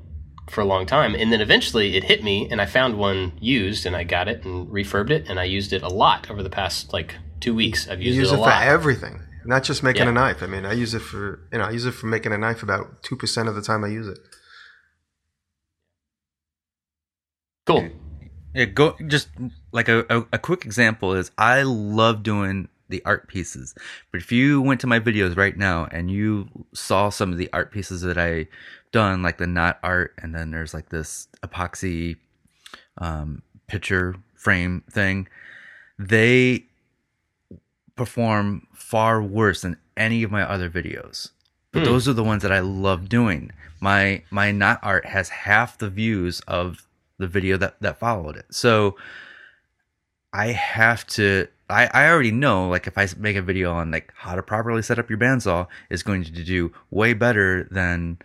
[0.49, 3.87] for a long time, and then eventually it hit me, and I found one used,
[3.87, 6.51] and I got it and refurbed it, and I used it a lot over the
[6.51, 7.89] past like two weeks.
[7.89, 8.63] I've you used use it it a for lot.
[8.63, 10.11] everything, not just making Yeah.
[10.11, 10.43] a knife.
[10.43, 12.63] I mean, I use it for you know, I use it for making a knife
[12.63, 14.19] about two percent of the time I use it.
[17.67, 17.89] cool.
[18.55, 19.29] Yeah, go just
[19.73, 23.75] like a, a, a quick example is I love doing the art pieces.
[24.11, 27.51] But if you went to my videos right now and you saw some of the
[27.53, 28.47] art pieces that I
[28.93, 32.17] done, like the knot art, and then there's like this epoxy
[32.99, 35.29] um, picture frame thing,
[35.99, 36.65] they
[37.97, 41.31] perform far worse than any of my other videos.
[41.73, 41.87] But Hmm.
[41.87, 43.51] those are the ones that I love doing.
[43.81, 46.87] My my knot art has half the views of
[47.19, 48.47] the video that that followed it.
[48.51, 48.97] So
[50.33, 54.13] I have to I, I already know like if I make a video on like
[54.17, 58.19] how to properly set up your bandsaw is going to do way better than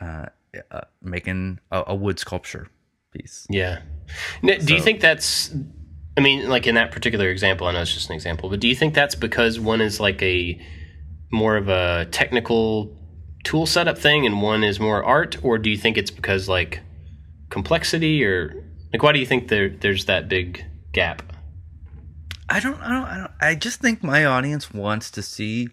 [0.00, 0.26] uh,
[0.70, 2.68] uh, making a, a wood sculpture
[3.12, 3.46] piece.
[3.50, 3.80] Yeah.
[4.42, 5.54] N- Do you think that's?
[6.18, 8.66] I mean, like in that particular example, I know it's just an example, but do
[8.66, 10.60] you think that's because one is like a
[11.30, 12.92] more of a technical
[13.44, 16.80] tool setup thing, and one is more art, or do you think it's because like
[17.50, 18.52] complexity, or
[18.92, 21.22] like why do you think there there's that big gap?
[22.48, 23.30] I don't, I don't, I don't.
[23.40, 25.68] I just think my audience wants to see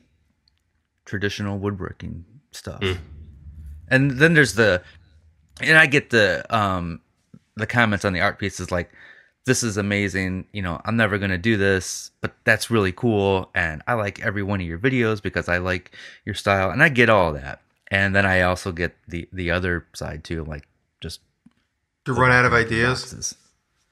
[1.05, 2.83] traditional woodworking stuff,
[3.87, 4.83] and then there's the,
[5.59, 7.01] and I get the um
[7.55, 8.91] the comments on the art pieces like,
[9.45, 13.81] "This is amazing," you know, I'm never gonna do this, but that's really cool, and
[13.87, 15.91] I like every one of your videos because I like
[16.25, 19.85] your style, and I get all that, and then I also get the the other
[19.93, 20.67] side too, like
[21.01, 21.21] just
[22.05, 23.35] To run out of ideas.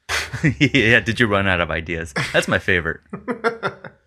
[0.59, 2.13] yeah, did you run out of ideas?
[2.33, 3.01] That's my favorite.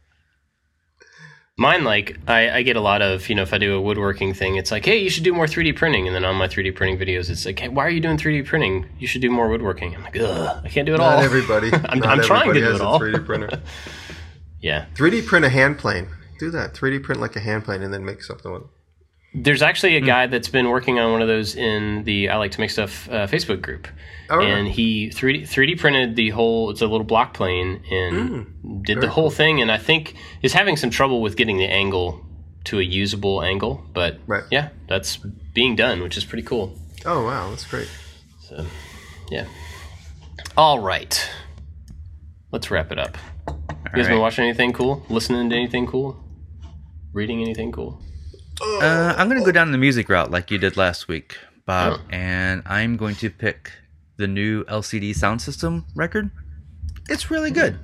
[1.59, 4.35] Mine, like, I, I get a lot of, you know, if I do a woodworking
[4.35, 6.07] thing, it's like, hey, you should do more 3D printing.
[6.07, 8.45] And then on my 3D printing videos, it's like, hey, why are you doing 3D
[8.45, 8.85] printing?
[8.99, 9.95] You should do more woodworking.
[9.97, 11.19] I'm like, ugh, I can't do it all.
[11.19, 11.73] Everybody.
[11.73, 13.01] I'm- not I'm trying to everybody do has it a all.
[13.01, 13.63] 3D printer.
[14.61, 14.87] Yeah.
[14.97, 16.09] 3D print a hand plane.
[16.41, 16.75] Do that.
[16.75, 18.69] 3D print like a hand plane and then make something with it.
[19.35, 20.07] There's actually a Hmm.
[20.07, 23.09] guy that's been working on one of those in the I Like to Make Stuff
[23.11, 23.87] uh, Facebook group.
[24.31, 26.71] Oh, and he 3D 3D printed the whole.
[26.71, 29.61] It's a little block plane and did the whole thing.
[29.61, 32.21] And I think is having some trouble with getting the angle
[32.65, 33.85] to a usable angle.
[33.93, 34.45] But Right.
[34.51, 35.17] yeah, that's
[35.55, 36.77] being done, which is pretty cool.
[37.05, 37.51] Oh, wow.
[37.51, 37.89] That's great.
[38.41, 38.65] So
[39.31, 39.47] yeah.
[40.57, 41.29] All right.
[42.53, 43.17] Let's wrap it up.
[43.49, 45.05] You guys been watching anything cool?
[45.09, 46.17] Listening to anything cool?
[47.13, 48.01] Reading anything cool?
[48.61, 52.01] Uh, I'm going to go down the music route like you did last week, Bob,
[52.01, 52.03] Oh.
[52.11, 53.71] and I'm going to pick
[54.17, 56.31] the new LCD Soundsystem record.
[57.09, 57.79] It's really good.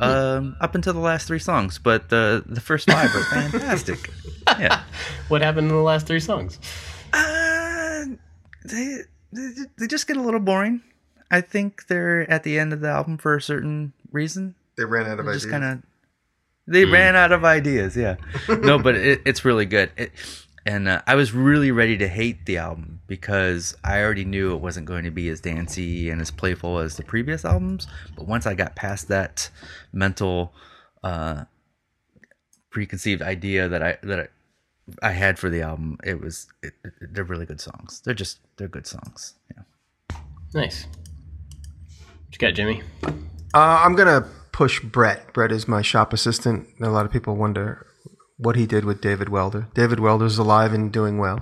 [0.00, 4.10] Um, up until the last three songs, but the the first five are fantastic.
[4.46, 4.82] Yeah,
[5.28, 6.58] What happened in the last three songs?
[7.12, 8.04] uh,
[8.64, 8.98] they,
[9.32, 10.82] they they just get a little boring.
[11.30, 14.54] I think they're at the end of the album for a certain reason.
[14.76, 15.42] They ran out of They ideas.
[15.42, 15.82] just kind of
[16.68, 18.16] they ran out of ideas yeah
[18.48, 20.12] no but it, it's really good it,
[20.68, 24.60] and uh, i was really ready to hate the album because i already knew it
[24.60, 28.46] wasn't going to be as dancey and as playful as the previous albums but once
[28.46, 29.50] i got past that
[29.92, 30.52] mental
[31.02, 31.44] uh
[32.70, 37.14] preconceived idea that i that i, I had for the album it was it, it-
[37.14, 39.62] they're really good songs they're just they're good songs yeah
[40.54, 40.86] Nice.
[40.86, 42.82] What you got, Jimmy?
[43.04, 45.34] Uh, I'm gonna push Brett.
[45.34, 46.66] Brett is my shop assistant.
[46.80, 47.86] A lot of people wonder
[48.38, 49.68] what he did with David Welder.
[49.74, 51.40] David Welder's alive and doing well,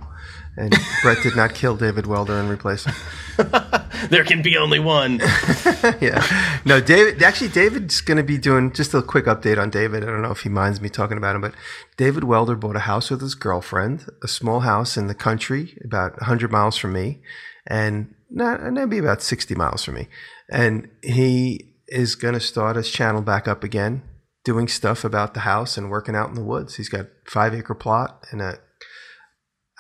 [0.57, 2.95] and Brett did not kill David Welder and replace him.
[4.11, 5.19] There can be only one.
[6.01, 7.23] yeah, no, David.
[7.23, 10.03] Actually, David's gonna be doing just a quick update on David.
[10.03, 11.55] I don't know if he minds me talking about him, but
[11.97, 16.13] David Welder bought a house with his girlfriend, a small house in the country, about
[16.21, 17.21] 100 miles from me,
[17.67, 20.09] and not maybe about 60 miles from me,
[20.51, 24.03] and he is going to start his channel back up again,
[24.47, 26.77] doing stuff about the house and working out in the woods.
[26.77, 28.61] He's got five acre plot and a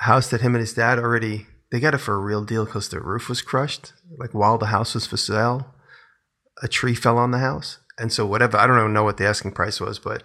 [0.00, 2.88] house that him and his dad already they got it for a real deal because
[2.88, 3.92] the roof was crushed.
[4.18, 5.74] Like while the house was for sale,
[6.62, 9.52] a tree fell on the house, and so whatever I don't know what the asking
[9.52, 10.24] price was, but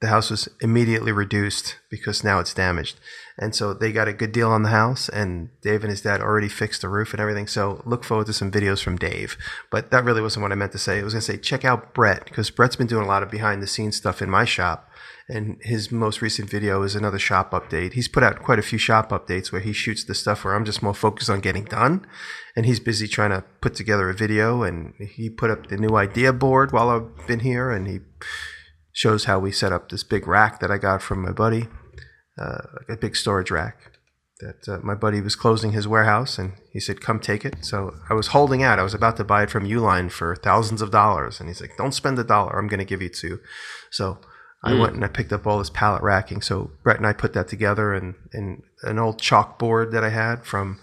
[0.00, 2.98] the house was immediately reduced because now it's damaged.
[3.38, 6.20] And so they got a good deal on the house, and Dave and his dad
[6.20, 7.46] already fixed the roof and everything.
[7.46, 9.36] So look forward to some videos from Dave.
[9.70, 10.98] But that really wasn't what I meant to say.
[10.98, 13.30] I was going to say, check out Brett, because Brett's been doing a lot of
[13.30, 14.90] behind the scenes stuff in my shop.
[15.28, 17.92] And his most recent video is another shop update.
[17.92, 20.64] He's put out quite a few shop updates where he shoots the stuff where I'm
[20.64, 22.04] just more focused on getting done.
[22.56, 24.64] And he's busy trying to put together a video.
[24.64, 27.70] And he put up the new idea board while I've been here.
[27.70, 28.00] And he
[29.00, 31.68] shows how we set up this big rack that I got from my buddy,
[32.38, 33.92] uh, a big storage rack
[34.40, 37.64] that uh, my buddy was closing his warehouse and he said, come take it.
[37.64, 38.78] So I was holding out.
[38.78, 41.40] I was about to buy it from Uline for thousands of dollars.
[41.40, 42.58] And he's like, don't spend a dollar.
[42.58, 43.40] I'm going to give you two.
[43.90, 44.18] So
[44.62, 46.42] I went and I picked up all this pallet racking.
[46.42, 50.44] So Brett and I put that together and, and an old chalkboard that I had
[50.44, 50.78] from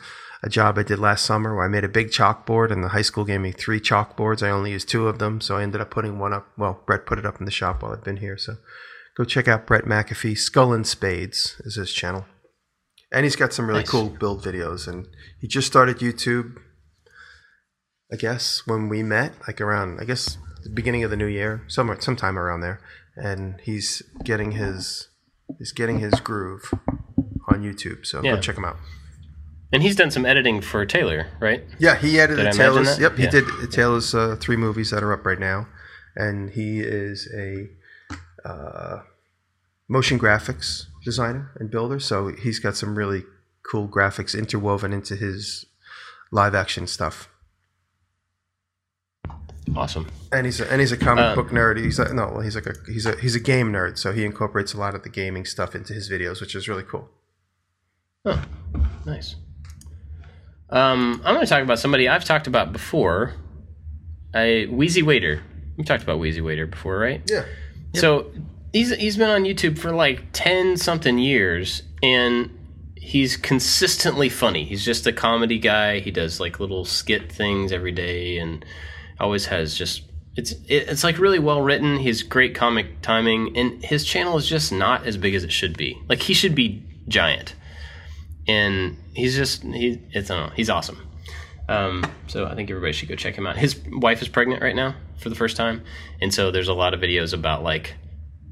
[0.47, 3.01] a job I did last summer where I made a big chalkboard and the high
[3.01, 4.41] school gave me three chalkboards.
[4.41, 5.41] I only used two of them.
[5.41, 6.47] So I ended up putting one up.
[6.57, 8.37] Well, Brett put it up in the shop while I've been here.
[8.37, 8.55] So
[9.17, 10.37] go check out Brett McAfee.
[10.37, 12.25] Skull and Spades is his channel.
[13.11, 13.89] And he's got some really Nice.
[13.89, 14.87] cool build videos.
[14.87, 15.07] And
[15.41, 16.55] he just started YouTube,
[18.11, 21.61] I guess, when we met, like around, I guess, the beginning of the new year,
[21.67, 22.79] somewhere, sometime around there.
[23.17, 25.09] And he's getting his,
[25.57, 26.71] he's getting his groove
[27.49, 28.05] on YouTube.
[28.05, 28.35] So Yeah.
[28.35, 28.77] go check him out.
[29.72, 31.63] And he's done some editing for Taylor, right?
[31.78, 32.97] Yeah, he edited Did Taylor's.
[32.99, 33.30] Yep, he Yeah.
[33.32, 35.68] did Taylor's uh, three movies that are up right now,
[36.15, 37.68] and he is a
[38.47, 39.01] uh,
[39.89, 41.99] motion graphics designer and builder.
[41.99, 43.24] So he's got some really
[43.70, 45.65] cool graphics interwoven into his
[46.32, 47.28] live action stuff.
[49.76, 50.07] Awesome.
[50.32, 51.78] And he's a, and he's a comic Um, book nerd.
[51.78, 54.24] He's a, no, well, he's like a he's a he's a game nerd, so he
[54.24, 57.09] incorporates a lot of the gaming stuff into his videos, which is really cool.
[58.24, 58.41] Oh,
[59.05, 59.36] nice.
[60.70, 63.34] Um, I'm going to talk about somebody I've talked about before.
[64.34, 65.41] I Wheezy Waiter.
[65.78, 67.22] We've talked about Wheezy Waiter before, right?
[67.30, 67.45] Yeah.
[67.95, 68.32] So
[68.74, 72.51] he's he's been on YouTube for like ten something years, and
[72.95, 74.65] he's consistently funny.
[74.65, 75.99] He's just a comedy guy.
[75.99, 78.65] He does like little skit things every day, and
[79.20, 80.03] always has just
[80.36, 81.97] it's it, it's like really well written.
[81.97, 85.78] He's great comic timing, and his channel is just not as big as it should
[85.78, 85.97] be.
[86.07, 87.55] Like he should be giant,
[88.47, 91.01] and he's just he it's I don't know he's awesome.
[91.69, 93.57] Um, so I think everybody should go check him out.
[93.57, 95.83] His wife is pregnant right now for the first time,
[96.21, 97.95] and so there's a lot of videos about like,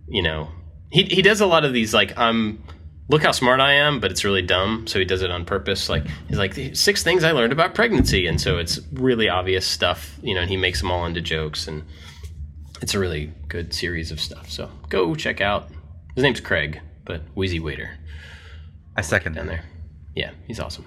[0.07, 0.49] you know,
[0.91, 2.61] he he does a lot of these like I'm
[3.07, 4.85] look how smart I am, but it's really dumb.
[4.87, 5.87] So he does it on purpose.
[5.87, 10.17] Like he's like six things I learned about pregnancy, and so it's really obvious stuff,
[10.21, 10.41] you know.
[10.41, 11.83] And he makes them all into jokes, and
[12.81, 14.49] it's a really good series of stuff.
[14.49, 15.69] So go check out.
[16.15, 17.97] His name's Craig, but Wheezy Waiter
[18.97, 19.53] I second down that.
[19.53, 19.63] there.
[20.15, 20.85] Yeah, he's awesome.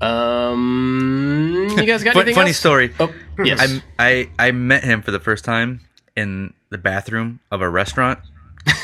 [0.00, 2.56] Um, you guys got Fu- anything funny else?
[2.58, 2.92] story.
[2.98, 3.12] Oh,
[3.44, 3.80] yes.
[3.98, 5.80] I, I I met him for the first time
[6.16, 8.18] in the bathroom of a restaurant,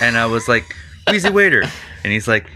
[0.00, 0.64] and I was like,
[1.10, 1.62] "Wheezy waiter,"
[2.04, 2.48] and he's like,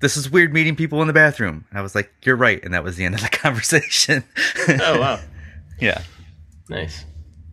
[0.00, 2.72] "This is weird meeting people in the bathroom." And I was like, "You're right," and
[2.74, 4.22] that was the end of the conversation.
[4.68, 5.20] oh wow,
[5.80, 6.02] yeah,
[6.68, 7.04] nice.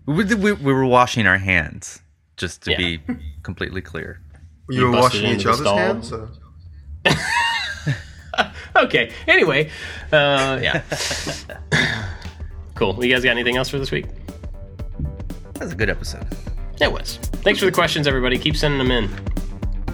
[0.06, 2.00] we, we, we were washing our hands,
[2.36, 2.78] just to Yeah.
[2.78, 3.00] be
[3.42, 4.22] completely clear.
[4.70, 5.78] You, were washing each other's stall?
[5.78, 6.12] hands.
[6.12, 6.30] Or?
[8.76, 9.12] Okay.
[9.28, 9.72] Anyway,
[10.12, 10.84] uh, yeah.
[12.76, 13.04] cool.
[13.04, 14.06] You guys got anything else for this week?
[15.54, 16.28] That was a good episode.
[16.80, 17.18] It was.
[17.18, 18.38] Thanks for the questions, everybody.
[18.38, 19.10] Keep sending them in.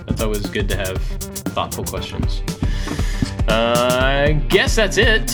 [0.05, 0.97] That's always good to have
[1.53, 2.41] thoughtful questions.
[3.47, 5.31] Uh, I guess that's it.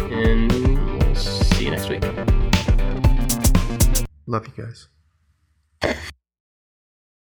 [0.00, 2.04] And we'll see you next week.
[4.26, 6.08] Love you guys.